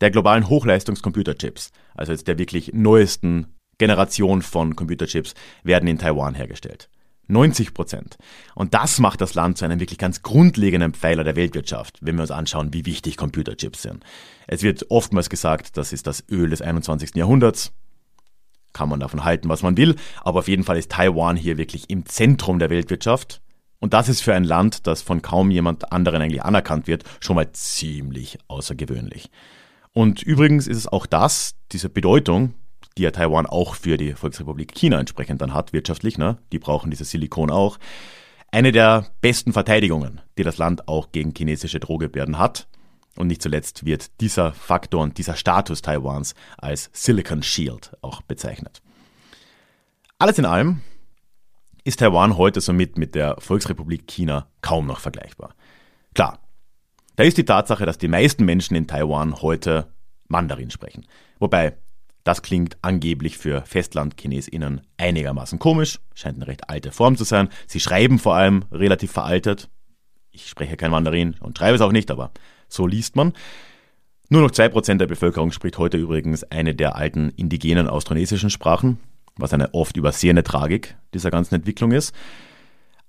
der 0.00 0.12
globalen 0.12 0.48
Hochleistungscomputerchips, 0.48 1.72
also 1.96 2.12
jetzt 2.12 2.28
der 2.28 2.38
wirklich 2.38 2.72
neuesten 2.74 3.48
Generation 3.78 4.42
von 4.42 4.76
Computerchips, 4.76 5.34
werden 5.64 5.88
in 5.88 5.98
Taiwan 5.98 6.34
hergestellt. 6.34 6.88
90 7.28 7.74
Prozent. 7.74 8.16
Und 8.54 8.74
das 8.74 8.98
macht 8.98 9.20
das 9.20 9.34
Land 9.34 9.58
zu 9.58 9.64
einem 9.64 9.80
wirklich 9.80 9.98
ganz 9.98 10.22
grundlegenden 10.22 10.94
Pfeiler 10.94 11.24
der 11.24 11.36
Weltwirtschaft, 11.36 11.98
wenn 12.00 12.16
wir 12.16 12.22
uns 12.22 12.30
anschauen, 12.30 12.72
wie 12.72 12.86
wichtig 12.86 13.16
Computerchips 13.16 13.82
sind. 13.82 14.04
Es 14.46 14.62
wird 14.62 14.90
oftmals 14.90 15.30
gesagt, 15.30 15.76
das 15.76 15.92
ist 15.92 16.06
das 16.06 16.24
Öl 16.30 16.50
des 16.50 16.62
21. 16.62 17.14
Jahrhunderts. 17.14 17.72
Kann 18.72 18.88
man 18.88 19.00
davon 19.00 19.24
halten, 19.24 19.48
was 19.48 19.62
man 19.62 19.76
will, 19.76 19.96
aber 20.22 20.40
auf 20.40 20.48
jeden 20.48 20.64
Fall 20.64 20.76
ist 20.76 20.90
Taiwan 20.90 21.36
hier 21.36 21.56
wirklich 21.58 21.90
im 21.90 22.06
Zentrum 22.06 22.58
der 22.58 22.70
Weltwirtschaft. 22.70 23.40
Und 23.78 23.94
das 23.94 24.08
ist 24.08 24.22
für 24.22 24.34
ein 24.34 24.44
Land, 24.44 24.86
das 24.86 25.02
von 25.02 25.22
kaum 25.22 25.50
jemand 25.50 25.92
anderen 25.92 26.22
eigentlich 26.22 26.42
anerkannt 26.42 26.86
wird, 26.86 27.04
schon 27.20 27.36
mal 27.36 27.52
ziemlich 27.52 28.38
außergewöhnlich. 28.48 29.30
Und 29.92 30.22
übrigens 30.22 30.66
ist 30.66 30.78
es 30.78 30.88
auch 30.88 31.06
das, 31.06 31.54
diese 31.70 31.88
Bedeutung, 31.88 32.54
die 32.96 33.02
ja 33.02 33.10
Taiwan 33.10 33.46
auch 33.46 33.74
für 33.74 33.96
die 33.96 34.14
Volksrepublik 34.14 34.74
China 34.74 35.00
entsprechend 35.00 35.40
dann 35.42 35.54
hat, 35.54 35.72
wirtschaftlich, 35.72 36.18
ne? 36.18 36.38
die 36.52 36.58
brauchen 36.58 36.90
dieses 36.90 37.10
Silikon 37.10 37.50
auch, 37.50 37.78
eine 38.50 38.70
der 38.70 39.06
besten 39.20 39.52
Verteidigungen, 39.52 40.20
die 40.38 40.44
das 40.44 40.58
Land 40.58 40.86
auch 40.86 41.10
gegen 41.10 41.32
chinesische 41.36 41.80
Drohgebärden 41.80 42.38
hat. 42.38 42.68
Und 43.16 43.28
nicht 43.28 43.42
zuletzt 43.42 43.84
wird 43.84 44.20
dieser 44.20 44.52
Faktor 44.52 45.02
und 45.02 45.18
dieser 45.18 45.36
Status 45.36 45.82
Taiwans 45.82 46.34
als 46.58 46.90
Silicon 46.92 47.42
Shield 47.42 47.96
auch 48.00 48.22
bezeichnet. 48.22 48.80
Alles 50.18 50.38
in 50.38 50.46
allem 50.46 50.82
ist 51.84 52.00
Taiwan 52.00 52.36
heute 52.36 52.60
somit 52.60 52.96
mit 52.96 53.14
der 53.14 53.36
Volksrepublik 53.38 54.06
China 54.06 54.48
kaum 54.62 54.86
noch 54.86 55.00
vergleichbar. 55.00 55.54
Klar, 56.14 56.38
da 57.16 57.24
ist 57.24 57.36
die 57.36 57.44
Tatsache, 57.44 57.86
dass 57.86 57.98
die 57.98 58.08
meisten 58.08 58.44
Menschen 58.44 58.74
in 58.74 58.86
Taiwan 58.86 59.42
heute 59.42 59.92
Mandarin 60.28 60.70
sprechen. 60.70 61.06
Wobei, 61.38 61.76
das 62.24 62.40
klingt 62.40 62.78
angeblich 62.80 63.36
für 63.36 63.62
Festlandchinesinnen 63.66 64.80
einigermaßen 64.96 65.58
komisch, 65.58 66.00
scheint 66.14 66.36
eine 66.36 66.46
recht 66.46 66.70
alte 66.70 66.90
Form 66.90 67.16
zu 67.16 67.24
sein. 67.24 67.50
Sie 67.66 67.80
schreiben 67.80 68.18
vor 68.18 68.34
allem 68.34 68.64
relativ 68.72 69.12
veraltet. 69.12 69.68
Ich 70.30 70.48
spreche 70.48 70.76
kein 70.76 70.90
Mandarin 70.90 71.36
und 71.40 71.58
schreibe 71.58 71.76
es 71.76 71.82
auch 71.82 71.92
nicht, 71.92 72.10
aber 72.10 72.32
so 72.66 72.86
liest 72.86 73.14
man. 73.14 73.34
Nur 74.30 74.40
noch 74.40 74.50
2% 74.50 74.96
der 74.96 75.06
Bevölkerung 75.06 75.52
spricht 75.52 75.76
heute 75.76 75.98
übrigens 75.98 76.44
eine 76.44 76.74
der 76.74 76.96
alten 76.96 77.28
indigenen 77.28 77.88
austronesischen 77.88 78.48
Sprachen, 78.48 78.98
was 79.36 79.52
eine 79.52 79.74
oft 79.74 79.96
übersehene 79.96 80.42
Tragik 80.42 80.96
dieser 81.12 81.30
ganzen 81.30 81.56
Entwicklung 81.56 81.92
ist. 81.92 82.14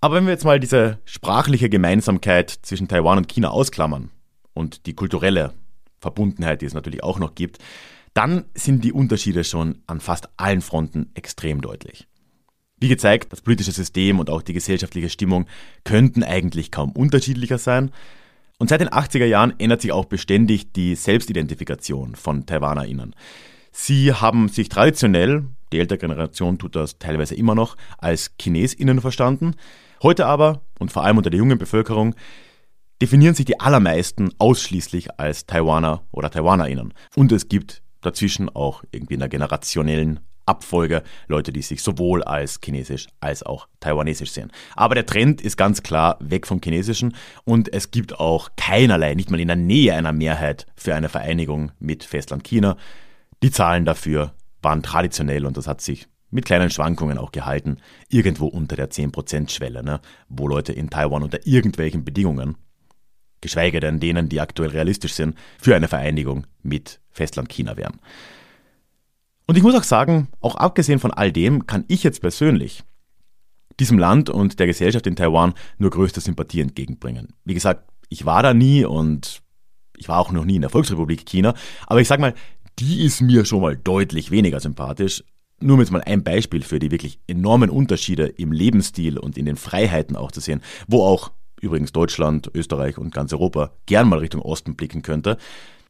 Aber 0.02 0.16
wenn 0.16 0.26
wir 0.26 0.34
jetzt 0.34 0.44
mal 0.44 0.60
diese 0.60 1.00
sprachliche 1.06 1.70
Gemeinsamkeit 1.70 2.50
zwischen 2.50 2.90
Taiwan 2.90 3.20
und 3.20 3.30
China 3.30 3.50
ausklammern 3.50 4.12
und 4.54 4.86
die 4.88 4.94
kulturelle 4.94 5.54
Verbundenheit, 6.00 6.62
die 6.62 6.66
es 6.66 6.74
natürlich 6.74 7.02
auch 7.02 7.18
noch 7.18 7.34
gibt, 7.34 7.60
dann 8.16 8.46
sind 8.56 8.84
die 8.84 8.94
Unterschiede 8.94 9.44
schon 9.44 9.84
an 9.88 10.00
fast 10.00 10.30
allen 10.38 10.62
Fronten 10.62 11.12
extrem 11.14 11.62
deutlich. 11.62 12.08
Wie 12.80 12.88
gezeigt, 12.88 13.32
das 13.32 13.42
politische 13.42 13.74
System 13.74 14.20
und 14.20 14.30
auch 14.30 14.42
die 14.42 14.54
gesellschaftliche 14.54 15.10
Stimmung 15.10 15.46
könnten 15.84 16.24
eigentlich 16.24 16.72
kaum 16.72 16.92
unterschiedlicher 16.92 17.58
sein. 17.58 17.92
Und 18.58 18.70
seit 18.70 18.80
den 18.80 18.90
80er 18.90 19.26
Jahren 19.26 19.54
ändert 19.60 19.82
sich 19.82 19.92
auch 19.92 20.06
beständig 20.06 20.72
die 20.72 20.96
Selbstidentifikation 20.96 22.16
von 22.16 22.46
TaiwanerInnen. 22.46 23.16
Sie 23.72 24.14
haben 24.14 24.48
sich 24.48 24.70
traditionell, 24.70 25.44
die 25.74 25.80
ältere 25.80 25.98
Generation 25.98 26.58
tut 26.58 26.78
das 26.78 26.98
teilweise 26.98 27.36
immer 27.36 27.54
noch, 27.54 27.76
als 27.98 28.32
ChinesInnen 28.42 29.02
verstanden. 29.02 29.56
Heute 30.02 30.26
aber, 30.26 30.62
und 30.80 30.90
vor 30.90 31.04
allem 31.04 31.18
unter 31.18 31.30
der 31.30 31.40
jungen 31.40 31.58
Bevölkerung, 31.58 32.16
definieren 33.02 33.36
sich 33.36 33.46
die 33.46 33.60
allermeisten 33.60 34.30
ausschließlich 34.38 35.20
als 35.20 35.46
Taiwaner 35.46 36.04
oder 36.12 36.30
TaiwanerInnen. 36.30 36.94
Und 37.16 37.34
es 37.34 37.50
gibt 37.50 37.82
dazwischen 38.06 38.50
auch 38.50 38.84
irgendwie 38.92 39.16
in 39.16 39.20
der 39.20 39.30
generationellen 39.30 40.20
Abfolge 40.46 41.02
Leute, 41.28 41.52
die 41.52 41.62
sich 41.62 41.82
sowohl 41.82 42.24
als 42.24 42.60
chinesisch 42.64 43.08
als 43.20 43.42
auch 43.42 43.68
taiwanesisch 43.80 44.32
sehen. 44.32 44.52
Aber 44.76 44.94
der 44.94 45.06
Trend 45.06 45.42
ist 45.42 45.58
ganz 45.58 45.82
klar 45.82 46.18
weg 46.20 46.46
vom 46.46 46.62
Chinesischen 46.64 47.16
und 47.46 47.74
es 47.74 47.90
gibt 47.92 48.20
auch 48.20 48.52
keinerlei, 48.56 49.16
nicht 49.16 49.32
mal 49.32 49.40
in 49.40 49.48
der 49.48 49.58
Nähe 49.58 49.96
einer 49.96 50.14
Mehrheit 50.14 50.68
für 50.76 50.94
eine 50.94 51.10
Vereinigung 51.10 51.72
mit 51.80 52.04
Festland 52.04 52.44
China. 52.44 52.78
Die 53.42 53.52
Zahlen 53.52 53.86
dafür 53.86 54.36
waren 54.62 54.84
traditionell 54.84 55.46
und 55.46 55.58
das 55.58 55.68
hat 55.68 55.82
sich 55.82 56.08
mit 56.30 56.46
kleinen 56.46 56.70
Schwankungen 56.70 57.18
auch 57.18 57.32
gehalten, 57.32 57.78
irgendwo 58.10 58.48
unter 58.48 58.76
der 58.76 58.92
10%-Schwelle, 58.92 59.84
ne, 59.84 60.02
wo 60.28 60.48
Leute 60.48 60.74
in 60.74 60.90
Taiwan 60.90 61.24
unter 61.24 61.46
irgendwelchen 61.48 62.04
Bedingungen, 62.04 62.58
geschweige 63.42 63.80
denn 63.80 64.00
denen, 64.00 64.30
die 64.30 64.42
aktuell 64.42 64.70
realistisch 64.70 65.14
sind, 65.14 65.36
für 65.60 65.76
eine 65.76 65.88
Vereinigung 65.88 66.48
mit 66.64 67.00
Festland 67.12 67.50
China 67.50 67.78
wären. 67.78 68.00
Und 69.48 69.58
ich 69.58 69.64
muss 69.64 69.76
auch 69.76 69.84
sagen, 69.84 70.30
auch 70.42 70.56
abgesehen 70.56 71.00
von 71.00 71.12
all 71.12 71.32
dem 71.32 71.68
kann 71.68 71.86
ich 71.88 72.04
jetzt 72.04 72.22
persönlich 72.22 72.84
diesem 73.80 74.00
Land 74.00 74.30
und 74.30 74.60
der 74.60 74.68
Gesellschaft 74.68 75.06
in 75.06 75.16
Taiwan 75.16 75.54
nur 75.78 75.92
größte 75.92 76.22
Sympathie 76.22 76.62
entgegenbringen. 76.62 77.34
Wie 77.44 77.54
gesagt, 77.54 77.90
ich 78.10 78.26
war 78.26 78.42
da 78.42 78.54
nie 78.54 78.86
und 78.86 79.42
ich 79.98 80.08
war 80.08 80.20
auch 80.20 80.32
noch 80.32 80.46
nie 80.46 80.56
in 80.56 80.62
der 80.62 80.70
Volksrepublik 80.70 81.26
China, 81.26 81.54
aber 81.88 82.02
ich 82.02 82.08
sag 82.08 82.20
mal, 82.20 82.34
die 82.80 83.04
ist 83.04 83.22
mir 83.22 83.46
schon 83.46 83.62
mal 83.62 83.76
deutlich 83.76 84.32
weniger 84.32 84.60
sympathisch 84.60 85.24
nur 85.62 85.78
mit 85.78 85.92
mal 85.92 86.02
ein 86.02 86.24
Beispiel 86.24 86.64
für 86.64 86.80
die 86.80 86.92
wirklich 86.92 87.20
enormen 87.28 87.70
Unterschiede 87.70 88.28
im 88.28 88.52
Lebensstil 88.52 89.18
und 89.18 89.38
in 89.38 89.46
den 89.46 89.56
Freiheiten 89.56 90.16
auch 90.16 90.32
zu 90.32 90.42
sehen, 90.42 90.62
wo 90.88 91.04
auch 91.04 91.32
übrigens 91.62 91.92
Deutschland, 91.92 92.52
Österreich 92.54 92.98
und 92.98 93.14
ganz 93.14 93.34
Europa 93.34 93.72
gern 93.86 94.08
mal 94.10 94.20
Richtung 94.20 94.42
Osten 94.42 94.76
blicken 94.76 95.02
könnte. 95.02 95.38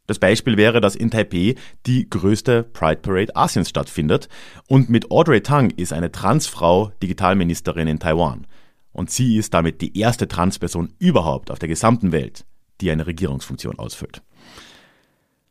Das 0.06 0.18
Beispiel 0.18 0.56
wäre, 0.56 0.80
dass 0.80 0.94
in 0.94 1.10
Taipei 1.10 1.56
die 1.86 2.08
größte 2.08 2.62
Pride 2.62 3.00
Parade 3.00 3.34
Asiens 3.34 3.68
stattfindet 3.68 4.28
und 4.68 4.88
mit 4.88 5.10
Audrey 5.10 5.40
Tang 5.40 5.70
ist 5.70 5.92
eine 5.92 6.12
Transfrau 6.12 6.92
Digitalministerin 7.02 7.88
in 7.88 7.98
Taiwan. 7.98 8.46
Und 8.92 9.10
sie 9.10 9.36
ist 9.36 9.52
damit 9.52 9.80
die 9.82 9.98
erste 9.98 10.28
Transperson 10.28 10.94
überhaupt 10.98 11.50
auf 11.50 11.58
der 11.58 11.68
gesamten 11.68 12.12
Welt, 12.12 12.46
die 12.80 12.90
eine 12.90 13.06
Regierungsfunktion 13.06 13.78
ausfüllt. 13.78 14.22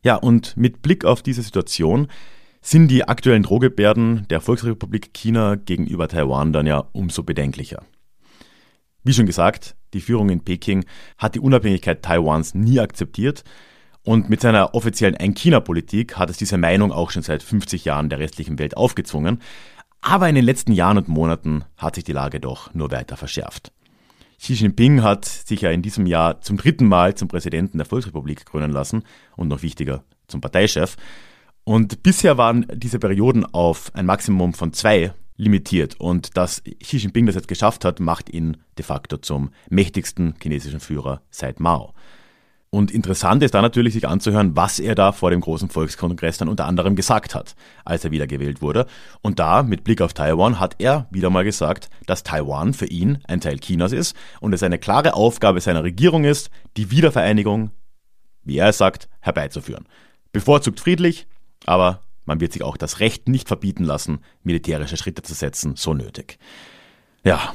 Ja, 0.03 0.15
und 0.15 0.55
mit 0.55 0.81
Blick 0.81 1.03
auf 1.03 1.21
diese 1.21 1.41
Situation 1.41 2.07
sind 2.61 2.87
die 2.87 3.07
aktuellen 3.07 3.43
Drohgebärden 3.43 4.27
der 4.29 4.41
Volksrepublik 4.41 5.13
China 5.13 5.55
gegenüber 5.55 6.07
Taiwan 6.07 6.53
dann 6.53 6.65
ja 6.65 6.87
umso 6.93 7.21
bedenklicher. 7.21 7.83
Wie 9.03 9.13
schon 9.13 9.27
gesagt, 9.27 9.75
die 9.95 10.01
Führung 10.01 10.29
in 10.29 10.43
Peking 10.43 10.85
hat 11.17 11.33
die 11.33 11.39
Unabhängigkeit 11.39 12.03
Taiwans 12.03 12.53
nie 12.53 12.79
akzeptiert 12.79 13.43
und 14.03 14.29
mit 14.29 14.39
seiner 14.39 14.75
offiziellen 14.75 15.17
Ein-China-Politik 15.17 16.17
hat 16.17 16.29
es 16.29 16.37
diese 16.37 16.59
Meinung 16.59 16.91
auch 16.91 17.09
schon 17.09 17.23
seit 17.23 17.41
50 17.41 17.85
Jahren 17.85 18.07
der 18.07 18.19
restlichen 18.19 18.59
Welt 18.59 18.77
aufgezwungen. 18.77 19.41
Aber 20.01 20.29
in 20.29 20.35
den 20.35 20.45
letzten 20.45 20.73
Jahren 20.73 20.99
und 20.99 21.07
Monaten 21.07 21.65
hat 21.75 21.95
sich 21.95 22.03
die 22.03 22.11
Lage 22.11 22.39
doch 22.39 22.71
nur 22.75 22.91
weiter 22.91 23.17
verschärft. 23.17 23.71
Xi 24.37 24.53
Jinping 24.53 25.01
hat 25.01 25.25
sich 25.25 25.61
ja 25.61 25.71
in 25.71 25.81
diesem 25.81 26.05
Jahr 26.05 26.39
zum 26.41 26.57
dritten 26.57 26.85
Mal 26.85 27.15
zum 27.15 27.29
Präsidenten 27.29 27.79
der 27.79 27.87
Volksrepublik 27.87 28.45
krönen 28.45 28.71
lassen 28.71 29.03
und 29.35 29.47
noch 29.47 29.63
wichtiger 29.63 30.03
zum 30.27 30.39
Parteichef. 30.39 30.97
Und 31.63 32.03
bisher 32.03 32.37
waren 32.37 32.67
diese 32.75 32.99
Perioden 32.99 33.43
auf 33.43 33.89
ein 33.95 34.05
Maximum 34.05 34.53
von 34.53 34.71
zwei 34.71 35.13
limitiert. 35.37 35.99
Und 35.99 36.37
dass 36.37 36.63
Xi 36.63 36.97
Jinping 36.97 37.25
das 37.25 37.35
jetzt 37.35 37.47
geschafft 37.47 37.85
hat, 37.85 37.99
macht 37.99 38.29
ihn 38.29 38.57
de 38.77 38.85
facto 38.85 39.17
zum 39.17 39.51
mächtigsten 39.69 40.35
chinesischen 40.41 40.79
Führer 40.79 41.21
seit 41.29 41.59
Mao. 41.59 41.93
Und 42.75 42.91
interessant 42.91 43.41
ist 43.41 43.53
da 43.53 43.61
natürlich, 43.61 43.93
sich 43.93 44.05
anzuhören, 44.05 44.57
was 44.57 44.79
er 44.79 44.95
da 44.95 45.13
vor 45.13 45.29
dem 45.29 45.39
großen 45.39 45.69
Volkskongress 45.69 46.39
dann 46.39 46.49
unter 46.49 46.65
anderem 46.65 46.97
gesagt 46.97 47.33
hat, 47.33 47.55
als 47.85 48.03
er 48.03 48.11
wiedergewählt 48.11 48.61
wurde. 48.61 48.85
Und 49.21 49.39
da, 49.39 49.63
mit 49.63 49.85
Blick 49.85 50.01
auf 50.01 50.13
Taiwan, 50.13 50.59
hat 50.59 50.75
er 50.79 51.07
wieder 51.09 51.29
mal 51.29 51.45
gesagt, 51.45 51.89
dass 52.05 52.23
Taiwan 52.23 52.73
für 52.73 52.87
ihn 52.87 53.19
ein 53.29 53.39
Teil 53.39 53.59
Chinas 53.59 53.93
ist 53.93 54.13
und 54.41 54.51
es 54.51 54.61
eine 54.61 54.77
klare 54.77 55.13
Aufgabe 55.13 55.61
seiner 55.61 55.85
Regierung 55.85 56.25
ist, 56.25 56.49
die 56.75 56.91
Wiedervereinigung, 56.91 57.71
wie 58.43 58.57
er 58.57 58.67
es 58.67 58.77
sagt, 58.77 59.07
herbeizuführen. 59.21 59.87
Bevorzugt 60.33 60.81
friedlich, 60.81 61.27
aber 61.65 62.01
man 62.25 62.39
wird 62.39 62.53
sich 62.53 62.63
auch 62.63 62.77
das 62.77 62.99
Recht 62.99 63.27
nicht 63.29 63.47
verbieten 63.47 63.83
lassen, 63.83 64.19
militärische 64.43 64.97
Schritte 64.97 65.21
zu 65.21 65.33
setzen, 65.33 65.75
so 65.75 65.93
nötig. 65.93 66.37
Ja. 67.23 67.53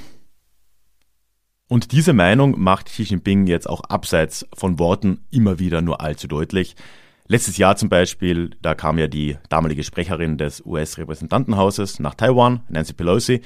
Und 1.69 1.93
diese 1.93 2.13
Meinung 2.13 2.61
macht 2.61 2.87
Xi 2.87 3.05
Jinping 3.05 3.47
jetzt 3.47 3.69
auch 3.69 3.83
abseits 3.83 4.47
von 4.55 4.79
Worten 4.79 5.25
immer 5.31 5.59
wieder 5.59 5.83
nur 5.83 6.01
allzu 6.01 6.27
deutlich. 6.27 6.75
Letztes 7.27 7.59
Jahr 7.59 7.77
zum 7.77 7.89
Beispiel, 7.89 8.51
da 8.61 8.75
kam 8.75 8.99
ja 8.99 9.07
die 9.07 9.37
damalige 9.49 9.85
Sprecherin 9.85 10.37
des 10.37 10.67
US-Repräsentantenhauses 10.67 12.01
nach 12.01 12.17
Taiwan, 12.17 12.65
Nancy 12.69 12.93
Pelosi, 12.93 13.43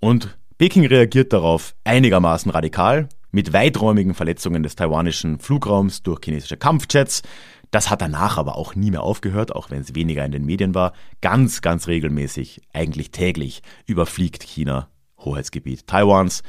und 0.00 0.36
Peking 0.58 0.84
reagiert 0.84 1.32
darauf 1.32 1.74
einigermaßen 1.84 2.50
radikal 2.50 3.08
mit 3.30 3.52
weiträumigen 3.52 4.14
Verletzungen 4.14 4.62
des 4.62 4.76
taiwanischen 4.76 5.38
Flugraums 5.38 6.02
durch 6.02 6.20
chinesische 6.24 6.56
Kampfjets. 6.56 7.22
Das 7.70 7.88
hat 7.88 8.02
danach 8.02 8.36
aber 8.36 8.56
auch 8.56 8.74
nie 8.74 8.90
mehr 8.90 9.02
aufgehört, 9.02 9.54
auch 9.54 9.70
wenn 9.70 9.80
es 9.80 9.94
weniger 9.94 10.24
in 10.24 10.32
den 10.32 10.44
Medien 10.44 10.74
war. 10.74 10.92
Ganz, 11.20 11.62
ganz 11.62 11.86
regelmäßig, 11.86 12.62
eigentlich 12.72 13.10
täglich, 13.12 13.62
überfliegt 13.86 14.42
China 14.42 14.88
Hoheitsgebiet 15.18 15.86
Taiwans. 15.86 16.42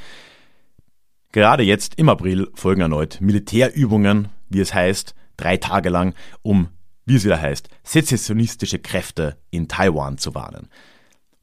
Gerade 1.32 1.64
jetzt 1.64 1.96
im 1.96 2.10
April 2.10 2.50
folgen 2.56 2.82
erneut 2.82 3.22
Militärübungen, 3.22 4.30
wie 4.50 4.60
es 4.60 4.74
heißt, 4.74 5.16
drei 5.38 5.58
Tage 5.58 5.90
lang, 5.90 6.14
um, 6.42 6.70
wie 7.06 7.16
es 7.16 7.24
wieder 7.24 7.42
heißt, 7.42 7.70
sezessionistische 7.84 8.80
Kräfte 8.80 9.38
in 9.50 9.68
Taiwan 9.68 10.18
zu 10.18 10.34
warnen. 10.36 10.70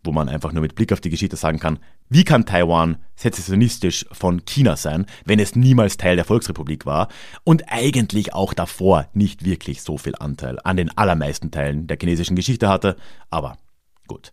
Wo 0.04 0.12
man 0.12 0.28
einfach 0.28 0.52
nur 0.52 0.62
mit 0.62 0.74
Blick 0.74 0.92
auf 0.92 1.00
die 1.00 1.10
Geschichte 1.10 1.36
sagen 1.36 1.58
kann, 1.58 1.78
wie 2.08 2.24
kann 2.24 2.46
Taiwan 2.46 2.98
sezessionistisch 3.16 4.06
von 4.12 4.44
China 4.44 4.76
sein, 4.76 5.06
wenn 5.24 5.40
es 5.40 5.56
niemals 5.56 5.96
Teil 5.96 6.16
der 6.16 6.24
Volksrepublik 6.24 6.86
war 6.86 7.08
und 7.44 7.64
eigentlich 7.68 8.32
auch 8.32 8.54
davor 8.54 9.08
nicht 9.12 9.44
wirklich 9.44 9.82
so 9.82 9.98
viel 9.98 10.14
Anteil 10.18 10.58
an 10.62 10.76
den 10.76 10.96
allermeisten 10.96 11.50
Teilen 11.50 11.86
der 11.86 11.98
chinesischen 12.00 12.36
Geschichte 12.36 12.68
hatte, 12.68 12.96
aber 13.30 13.58
gut. 14.06 14.30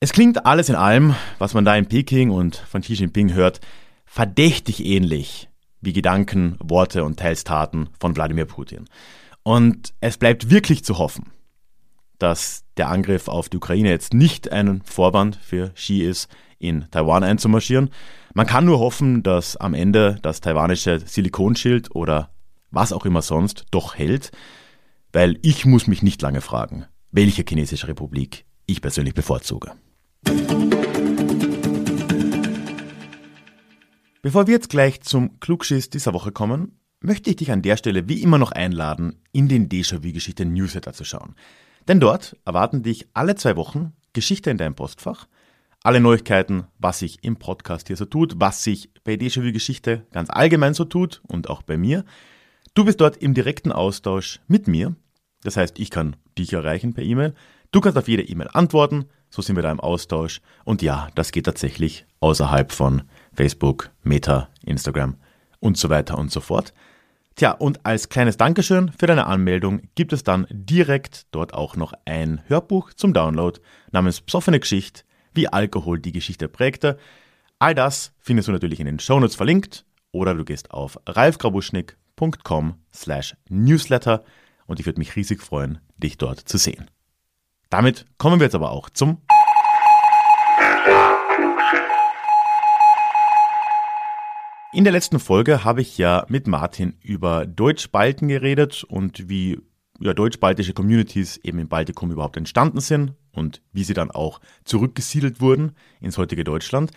Es 0.00 0.12
klingt 0.12 0.46
alles 0.46 0.68
in 0.68 0.76
allem, 0.76 1.16
was 1.38 1.54
man 1.54 1.64
da 1.64 1.76
in 1.76 1.86
Peking 1.86 2.30
und 2.30 2.56
von 2.56 2.82
Xi 2.82 2.94
Jinping 2.94 3.32
hört, 3.32 3.60
verdächtig 4.04 4.84
ähnlich 4.84 5.48
wie 5.80 5.92
Gedanken, 5.92 6.56
Worte 6.62 7.04
und 7.04 7.18
teils 7.18 7.44
Taten 7.44 7.88
von 7.98 8.14
Wladimir 8.14 8.44
Putin. 8.44 8.88
Und 9.42 9.94
es 10.00 10.18
bleibt 10.18 10.50
wirklich 10.50 10.84
zu 10.84 10.98
hoffen, 10.98 11.32
dass 12.18 12.64
der 12.76 12.88
Angriff 12.90 13.28
auf 13.28 13.48
die 13.48 13.56
Ukraine 13.56 13.90
jetzt 13.90 14.14
nicht 14.14 14.52
ein 14.52 14.82
Vorwand 14.82 15.36
für 15.36 15.70
Xi 15.70 16.02
ist, 16.02 16.28
in 16.58 16.86
Taiwan 16.90 17.24
einzumarschieren. 17.24 17.90
Man 18.34 18.46
kann 18.46 18.64
nur 18.64 18.78
hoffen, 18.78 19.22
dass 19.22 19.56
am 19.56 19.74
Ende 19.74 20.18
das 20.22 20.40
taiwanische 20.40 21.00
Silikonschild 21.00 21.94
oder 21.94 22.30
was 22.70 22.92
auch 22.92 23.06
immer 23.06 23.22
sonst 23.22 23.66
doch 23.70 23.96
hält, 23.96 24.30
weil 25.12 25.38
ich 25.42 25.64
muss 25.64 25.86
mich 25.86 26.02
nicht 26.02 26.20
lange 26.22 26.40
fragen, 26.40 26.86
welche 27.10 27.44
chinesische 27.48 27.88
Republik 27.88 28.44
ich 28.66 28.82
persönlich 28.82 29.14
bevorzuge. 29.14 29.72
Bevor 34.20 34.46
wir 34.46 34.54
jetzt 34.54 34.68
gleich 34.68 35.00
zum 35.02 35.40
Klugschiss 35.40 35.90
dieser 35.90 36.12
Woche 36.12 36.32
kommen, 36.32 36.78
möchte 37.00 37.30
ich 37.30 37.36
dich 37.36 37.52
an 37.52 37.62
der 37.62 37.76
Stelle 37.76 38.08
wie 38.08 38.22
immer 38.22 38.38
noch 38.38 38.52
einladen, 38.52 39.22
in 39.32 39.48
den 39.48 39.68
Déjà-vu-Geschichte 39.68 40.44
Newsletter 40.44 40.92
zu 40.92 41.04
schauen. 41.04 41.34
Denn 41.86 42.00
dort 42.00 42.36
erwarten 42.44 42.82
dich 42.82 43.06
alle 43.14 43.36
zwei 43.36 43.56
Wochen 43.56 43.92
Geschichte 44.12 44.50
in 44.50 44.58
deinem 44.58 44.74
Postfach, 44.74 45.28
alle 45.82 46.00
Neuigkeiten, 46.00 46.64
was 46.78 46.98
sich 46.98 47.22
im 47.22 47.36
Podcast 47.36 47.86
hier 47.86 47.96
so 47.96 48.04
tut, 48.04 48.34
was 48.38 48.64
sich 48.64 48.90
bei 49.04 49.14
Déjà-vu-Geschichte 49.14 50.06
ganz 50.12 50.28
allgemein 50.30 50.74
so 50.74 50.84
tut 50.84 51.22
und 51.28 51.48
auch 51.48 51.62
bei 51.62 51.78
mir. 51.78 52.04
Du 52.74 52.84
bist 52.84 53.00
dort 53.00 53.16
im 53.16 53.34
direkten 53.34 53.72
Austausch 53.72 54.40
mit 54.46 54.68
mir. 54.68 54.94
Das 55.42 55.56
heißt, 55.56 55.78
ich 55.78 55.90
kann 55.90 56.16
dich 56.36 56.52
erreichen 56.52 56.94
per 56.94 57.04
E-Mail. 57.04 57.34
Du 57.70 57.80
kannst 57.80 57.98
auf 57.98 58.08
jede 58.08 58.22
E-Mail 58.22 58.48
antworten. 58.52 59.06
So 59.30 59.42
sind 59.42 59.56
wir 59.56 59.62
da 59.62 59.70
im 59.70 59.80
Austausch. 59.80 60.40
Und 60.64 60.82
ja, 60.82 61.08
das 61.14 61.32
geht 61.32 61.46
tatsächlich 61.46 62.06
außerhalb 62.20 62.72
von 62.72 63.02
Facebook, 63.32 63.90
Meta, 64.02 64.48
Instagram 64.64 65.16
und 65.60 65.76
so 65.76 65.90
weiter 65.90 66.18
und 66.18 66.30
so 66.32 66.40
fort. 66.40 66.72
Tja, 67.36 67.52
und 67.52 67.86
als 67.86 68.08
kleines 68.08 68.36
Dankeschön 68.36 68.90
für 68.98 69.06
deine 69.06 69.26
Anmeldung 69.26 69.82
gibt 69.94 70.12
es 70.12 70.24
dann 70.24 70.46
direkt 70.50 71.26
dort 71.30 71.54
auch 71.54 71.76
noch 71.76 71.92
ein 72.04 72.40
Hörbuch 72.48 72.92
zum 72.94 73.12
Download 73.12 73.60
namens 73.92 74.20
Psoffene 74.20 74.58
Geschichte, 74.58 75.02
wie 75.34 75.48
Alkohol 75.48 75.98
die 75.98 76.12
Geschichte 76.12 76.48
prägte. 76.48 76.98
All 77.58 77.74
das 77.74 78.12
findest 78.20 78.48
du 78.48 78.52
natürlich 78.52 78.80
in 78.80 78.86
den 78.86 78.98
Shownotes 78.98 79.36
verlinkt 79.36 79.84
oder 80.12 80.34
du 80.34 80.44
gehst 80.44 80.70
auf 80.70 80.98
ralfgrabuschnick.com 81.06 82.74
slash 82.94 83.36
newsletter 83.48 84.24
und 84.66 84.80
ich 84.80 84.86
würde 84.86 84.98
mich 84.98 85.16
riesig 85.16 85.42
freuen, 85.42 85.80
dich 85.96 86.18
dort 86.18 86.40
zu 86.40 86.58
sehen. 86.58 86.90
Damit 87.70 88.06
kommen 88.16 88.40
wir 88.40 88.46
jetzt 88.46 88.54
aber 88.54 88.70
auch 88.70 88.90
zum 88.90 89.22
In 94.70 94.84
der 94.84 94.92
letzten 94.92 95.18
Folge 95.18 95.64
habe 95.64 95.80
ich 95.80 95.96
ja 95.96 96.26
mit 96.28 96.46
Martin 96.46 96.94
über 97.02 97.46
Deutschbalten 97.46 98.28
geredet 98.28 98.84
und 98.84 99.28
wie 99.28 99.58
ja, 100.00 100.14
deutsch-baltische 100.14 100.74
Communities 100.74 101.38
eben 101.38 101.58
im 101.58 101.68
Baltikum 101.68 102.10
überhaupt 102.10 102.36
entstanden 102.36 102.80
sind 102.80 103.14
und 103.32 103.62
wie 103.72 103.84
sie 103.84 103.94
dann 103.94 104.10
auch 104.10 104.40
zurückgesiedelt 104.64 105.40
wurden 105.40 105.72
ins 106.00 106.18
heutige 106.18 106.44
Deutschland. 106.44 106.92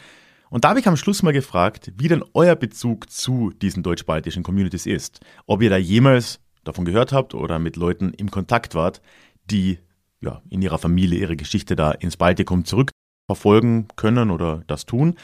Und 0.50 0.66
da 0.66 0.70
habe 0.70 0.80
ich 0.82 0.88
am 0.88 0.98
Schluss 0.98 1.24
mal 1.24 1.32
gefragt, 1.32 1.94
wie 1.98 2.10
denn 2.10 2.24
euer 2.34 2.56
Bezug 2.56 3.10
zu 3.10 3.52
diesen 3.62 3.84
deutsch-baltischen 3.84 4.44
Communities 4.44 4.86
ist. 4.86 5.22
Ob 5.46 5.62
ihr 5.62 5.70
da 5.70 5.78
jemals 5.78 6.40
davon 6.64 6.86
gehört 6.86 7.14
habt 7.14 7.34
oder 7.34 7.58
mit 7.58 7.78
Leuten 7.78 8.14
im 8.14 8.30
Kontakt 8.30 8.76
wart, 8.76 9.02
die 9.50 9.80
ja, 10.20 10.42
in 10.50 10.62
ihrer 10.62 10.78
Familie 10.78 11.20
ihre 11.20 11.36
Geschichte 11.36 11.76
da 11.76 11.92
ins 11.92 12.18
Baltikum 12.18 12.66
zurückverfolgen 12.66 13.88
können 13.96 14.30
oder 14.30 14.64
das 14.68 14.86
tun. 14.86 15.16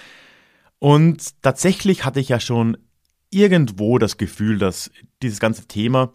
Und 0.79 1.41
tatsächlich 1.41 2.05
hatte 2.05 2.19
ich 2.19 2.29
ja 2.29 2.39
schon 2.39 2.77
irgendwo 3.29 3.97
das 3.97 4.17
Gefühl, 4.17 4.57
dass 4.57 4.91
dieses 5.21 5.39
ganze 5.39 5.67
Thema 5.67 6.13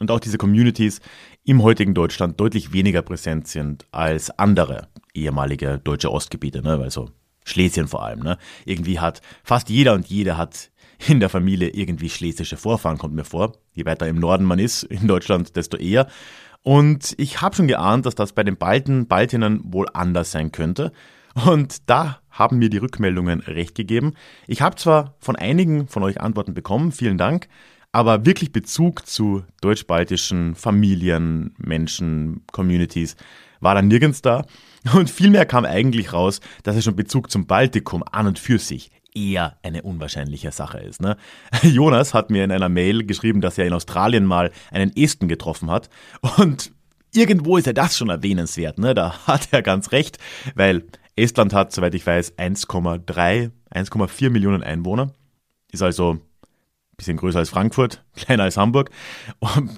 und 0.00 0.10
auch 0.10 0.20
diese 0.20 0.38
Communities 0.38 1.00
im 1.44 1.62
heutigen 1.62 1.94
Deutschland 1.94 2.40
deutlich 2.40 2.72
weniger 2.72 3.02
präsent 3.02 3.48
sind 3.48 3.86
als 3.92 4.36
andere 4.38 4.88
ehemalige 5.14 5.80
deutsche 5.82 6.10
Ostgebiete, 6.10 6.62
ne? 6.62 6.78
also 6.82 7.10
Schlesien 7.44 7.88
vor 7.88 8.04
allem. 8.04 8.20
Ne? 8.20 8.38
Irgendwie 8.64 8.98
hat 8.98 9.20
fast 9.42 9.68
jeder 9.70 9.94
und 9.94 10.06
jede 10.06 10.36
hat 10.36 10.70
in 11.06 11.20
der 11.20 11.28
Familie 11.28 11.68
irgendwie 11.68 12.10
schlesische 12.10 12.56
Vorfahren, 12.56 12.98
kommt 12.98 13.14
mir 13.14 13.24
vor. 13.24 13.52
Je 13.74 13.84
weiter 13.84 14.08
im 14.08 14.18
Norden 14.18 14.44
man 14.44 14.58
ist 14.58 14.84
in 14.84 15.06
Deutschland, 15.06 15.56
desto 15.56 15.76
eher. 15.76 16.08
Und 16.62 17.14
ich 17.18 17.42
habe 17.42 17.54
schon 17.54 17.68
geahnt, 17.68 18.06
dass 18.06 18.14
das 18.14 18.32
bei 18.32 18.42
den 18.42 18.56
Balten, 18.56 19.06
Baltinnen 19.06 19.60
wohl 19.64 19.86
anders 19.92 20.32
sein 20.32 20.50
könnte. 20.50 20.92
Und 21.46 21.90
da 21.90 22.20
haben 22.30 22.58
mir 22.58 22.70
die 22.70 22.78
Rückmeldungen 22.78 23.40
recht 23.40 23.74
gegeben. 23.74 24.14
Ich 24.46 24.62
habe 24.62 24.76
zwar 24.76 25.16
von 25.18 25.36
einigen 25.36 25.88
von 25.88 26.02
euch 26.02 26.20
Antworten 26.20 26.54
bekommen, 26.54 26.92
vielen 26.92 27.18
Dank, 27.18 27.48
aber 27.94 28.26
wirklich 28.26 28.50
Bezug 28.50 29.06
zu 29.06 29.44
deutsch-baltischen 29.60 30.56
Familien, 30.56 31.54
Menschen, 31.58 32.42
Communities 32.50 33.14
war 33.60 33.76
dann 33.76 33.86
nirgends 33.86 34.20
da. 34.20 34.44
Und 34.94 35.08
vielmehr 35.08 35.46
kam 35.46 35.64
eigentlich 35.64 36.12
raus, 36.12 36.40
dass 36.64 36.74
es 36.74 36.82
schon 36.82 36.96
Bezug 36.96 37.30
zum 37.30 37.46
Baltikum 37.46 38.02
an 38.10 38.26
und 38.26 38.40
für 38.40 38.58
sich 38.58 38.90
eher 39.14 39.58
eine 39.62 39.82
unwahrscheinliche 39.82 40.50
Sache 40.50 40.78
ist. 40.78 41.00
Ne? 41.00 41.16
Jonas 41.62 42.14
hat 42.14 42.30
mir 42.30 42.42
in 42.42 42.50
einer 42.50 42.68
Mail 42.68 43.06
geschrieben, 43.06 43.40
dass 43.40 43.58
er 43.58 43.66
in 43.66 43.72
Australien 43.72 44.24
mal 44.24 44.50
einen 44.72 44.94
Esten 44.96 45.28
getroffen 45.28 45.70
hat. 45.70 45.88
Und 46.36 46.72
irgendwo 47.14 47.58
ist 47.58 47.68
ja 47.68 47.72
das 47.72 47.96
schon 47.96 48.08
erwähnenswert. 48.08 48.76
Ne? 48.76 48.94
Da 48.94 49.20
hat 49.28 49.50
er 49.52 49.62
ganz 49.62 49.92
recht, 49.92 50.18
weil 50.56 50.82
Estland 51.14 51.54
hat, 51.54 51.70
soweit 51.70 51.94
ich 51.94 52.04
weiß, 52.04 52.38
1,3, 52.38 53.52
1,4 53.72 54.30
Millionen 54.30 54.64
Einwohner. 54.64 55.12
Ist 55.70 55.82
also 55.82 56.18
bisschen 56.96 57.16
größer 57.16 57.38
als 57.38 57.50
Frankfurt, 57.50 58.04
kleiner 58.16 58.44
als 58.44 58.56
Hamburg. 58.56 58.90
Und 59.38 59.70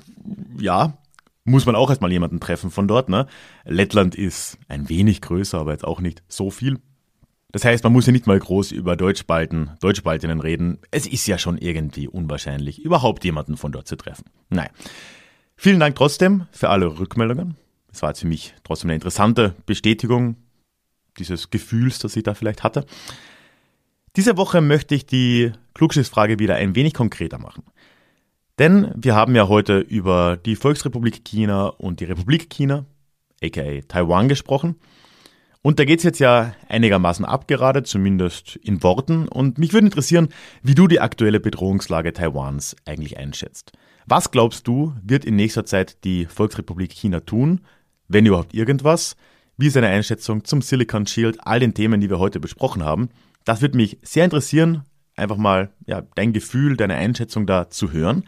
ja, 0.58 0.98
muss 1.44 1.66
man 1.66 1.76
auch 1.76 1.90
erstmal 1.90 2.12
jemanden 2.12 2.40
treffen 2.40 2.70
von 2.70 2.88
dort. 2.88 3.08
Ne? 3.08 3.26
Lettland 3.64 4.14
ist 4.14 4.58
ein 4.68 4.88
wenig 4.88 5.20
größer, 5.22 5.58
aber 5.58 5.72
jetzt 5.72 5.84
auch 5.84 6.00
nicht 6.00 6.22
so 6.28 6.50
viel. 6.50 6.78
Das 7.52 7.64
heißt, 7.64 7.84
man 7.84 7.92
muss 7.92 8.06
ja 8.06 8.12
nicht 8.12 8.26
mal 8.26 8.38
groß 8.38 8.72
über 8.72 8.96
Deutschbalten, 8.96 9.70
Deutschbaltinnen 9.80 10.40
reden. 10.40 10.78
Es 10.90 11.06
ist 11.06 11.26
ja 11.26 11.38
schon 11.38 11.56
irgendwie 11.56 12.08
unwahrscheinlich, 12.08 12.82
überhaupt 12.82 13.24
jemanden 13.24 13.56
von 13.56 13.72
dort 13.72 13.86
zu 13.86 13.96
treffen. 13.96 14.24
Nein. 14.50 14.68
Vielen 15.56 15.80
Dank 15.80 15.96
trotzdem 15.96 16.46
für 16.50 16.68
alle 16.68 16.98
Rückmeldungen. 16.98 17.56
Es 17.90 18.02
war 18.02 18.10
jetzt 18.10 18.20
für 18.20 18.26
mich 18.26 18.54
trotzdem 18.62 18.90
eine 18.90 18.96
interessante 18.96 19.54
Bestätigung 19.64 20.36
dieses 21.18 21.48
Gefühls, 21.48 21.98
das 21.98 22.14
ich 22.16 22.24
da 22.24 22.34
vielleicht 22.34 22.62
hatte. 22.62 22.84
Diese 24.16 24.38
Woche 24.38 24.62
möchte 24.62 24.94
ich 24.94 25.04
die 25.04 25.52
Klugschiffsfrage 25.74 26.38
wieder 26.38 26.54
ein 26.54 26.74
wenig 26.74 26.94
konkreter 26.94 27.38
machen. 27.38 27.64
Denn 28.58 28.90
wir 28.96 29.14
haben 29.14 29.34
ja 29.34 29.48
heute 29.48 29.78
über 29.78 30.38
die 30.38 30.56
Volksrepublik 30.56 31.22
China 31.22 31.66
und 31.66 32.00
die 32.00 32.06
Republik 32.06 32.48
China, 32.48 32.86
aka 33.42 33.82
Taiwan, 33.86 34.28
gesprochen. 34.28 34.76
Und 35.60 35.78
da 35.78 35.84
geht 35.84 35.98
es 35.98 36.04
jetzt 36.04 36.20
ja 36.20 36.54
einigermaßen 36.68 37.26
ab 37.26 37.46
gerade, 37.46 37.82
zumindest 37.82 38.56
in 38.56 38.82
Worten. 38.82 39.28
Und 39.28 39.58
mich 39.58 39.74
würde 39.74 39.88
interessieren, 39.88 40.28
wie 40.62 40.74
du 40.74 40.86
die 40.86 41.00
aktuelle 41.00 41.40
Bedrohungslage 41.40 42.14
Taiwans 42.14 42.74
eigentlich 42.86 43.18
einschätzt. 43.18 43.72
Was 44.06 44.30
glaubst 44.30 44.66
du, 44.66 44.94
wird 45.02 45.26
in 45.26 45.36
nächster 45.36 45.66
Zeit 45.66 46.04
die 46.04 46.24
Volksrepublik 46.24 46.92
China 46.92 47.20
tun, 47.20 47.60
wenn 48.08 48.24
überhaupt 48.24 48.54
irgendwas? 48.54 49.16
Wie 49.58 49.66
ist 49.66 49.76
deine 49.76 49.88
Einschätzung 49.88 50.44
zum 50.44 50.62
Silicon 50.62 51.06
Shield, 51.06 51.38
all 51.46 51.60
den 51.60 51.74
Themen, 51.74 52.00
die 52.00 52.08
wir 52.08 52.18
heute 52.18 52.40
besprochen 52.40 52.82
haben? 52.82 53.10
Das 53.46 53.62
würde 53.62 53.78
mich 53.78 53.98
sehr 54.02 54.26
interessieren. 54.26 54.82
einfach 55.14 55.38
mal 55.38 55.70
ja, 55.86 56.02
dein 56.14 56.34
Gefühl, 56.34 56.76
deine 56.76 56.96
Einschätzung 56.96 57.46
da 57.46 57.70
zu 57.70 57.90
hören. 57.90 58.24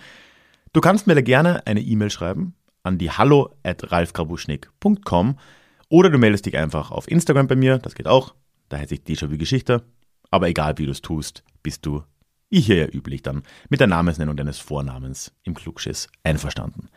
Du 0.72 0.80
kannst 0.80 1.06
mir 1.06 1.14
da 1.14 1.20
gerne 1.20 1.66
eine 1.66 1.82
E-Mail 1.82 2.08
schreiben 2.08 2.54
an 2.82 2.96
die 2.96 3.10
hallo 3.10 3.54
at 3.62 3.92
ralfgrabuschnick.com 3.92 5.38
oder 5.90 6.08
du 6.08 6.18
meldest 6.18 6.46
dich 6.46 6.56
einfach 6.56 6.90
auf 6.90 7.10
Instagram 7.10 7.46
bei 7.46 7.56
mir, 7.56 7.78
das 7.78 7.94
geht 7.94 8.06
auch, 8.06 8.34
da 8.70 8.78
heiße 8.78 8.94
ich 8.94 9.00
Déjà-vu 9.00 9.36
Geschichte. 9.36 9.82
Aber 10.30 10.48
egal 10.48 10.78
wie 10.78 10.86
du 10.86 10.92
es 10.92 11.02
tust, 11.02 11.42
bist 11.62 11.84
du, 11.84 12.04
wie 12.48 12.60
hier 12.60 12.76
ja 12.76 12.86
üblich, 12.86 13.22
dann 13.22 13.42
mit 13.68 13.80
der 13.80 13.86
Namensnennung 13.86 14.36
deines 14.36 14.58
Vornamens 14.58 15.34
im 15.42 15.54
Klugschiss 15.54 16.08
einverstanden. 16.22 16.88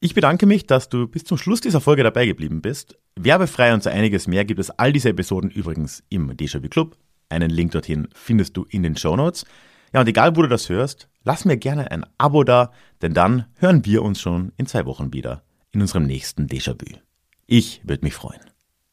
Ich 0.00 0.14
bedanke 0.14 0.46
mich, 0.46 0.66
dass 0.66 0.88
du 0.88 1.06
bis 1.06 1.24
zum 1.24 1.36
Schluss 1.36 1.60
dieser 1.60 1.80
Folge 1.80 2.02
dabei 2.02 2.26
geblieben 2.26 2.62
bist. 2.62 2.98
Werbefrei 3.16 3.74
und 3.74 3.82
so 3.82 3.90
einiges 3.90 4.26
mehr 4.26 4.44
gibt 4.44 4.60
es 4.60 4.70
all 4.70 4.92
diese 4.92 5.10
Episoden 5.10 5.50
übrigens 5.50 6.02
im 6.08 6.30
Déjà-vu 6.32 6.68
Club. 6.68 6.96
Einen 7.30 7.50
Link 7.50 7.72
dorthin 7.72 8.08
findest 8.12 8.56
du 8.56 8.66
in 8.68 8.82
den 8.82 8.96
Show 8.96 9.16
Notes. 9.16 9.46
Ja, 9.94 10.00
und 10.00 10.08
egal 10.08 10.36
wo 10.36 10.42
du 10.42 10.48
das 10.48 10.68
hörst, 10.68 11.08
lass 11.24 11.44
mir 11.44 11.56
gerne 11.56 11.90
ein 11.90 12.04
Abo 12.18 12.44
da, 12.44 12.72
denn 13.00 13.14
dann 13.14 13.46
hören 13.56 13.84
wir 13.86 14.02
uns 14.02 14.20
schon 14.20 14.52
in 14.56 14.66
zwei 14.66 14.84
Wochen 14.84 15.12
wieder 15.12 15.42
in 15.72 15.80
unserem 15.80 16.04
nächsten 16.04 16.46
Déjà-vu. 16.46 16.98
Ich 17.46 17.80
würde 17.84 18.04
mich 18.04 18.14
freuen. 18.14 18.40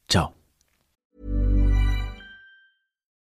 Ciao. 0.08 0.34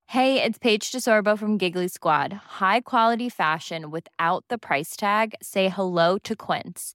Hey, 0.06 0.40
it's 0.40 0.58
Paige 0.58 0.92
DeSorbo 0.92 1.36
from 1.36 1.58
Giggly 1.58 1.88
Squad. 1.88 2.32
High 2.60 2.82
quality 2.82 3.28
fashion 3.28 3.90
without 3.90 4.44
the 4.48 4.58
price 4.58 4.96
tag. 4.96 5.34
Say 5.42 5.68
hello 5.68 6.18
to 6.18 6.36
Quince. 6.36 6.94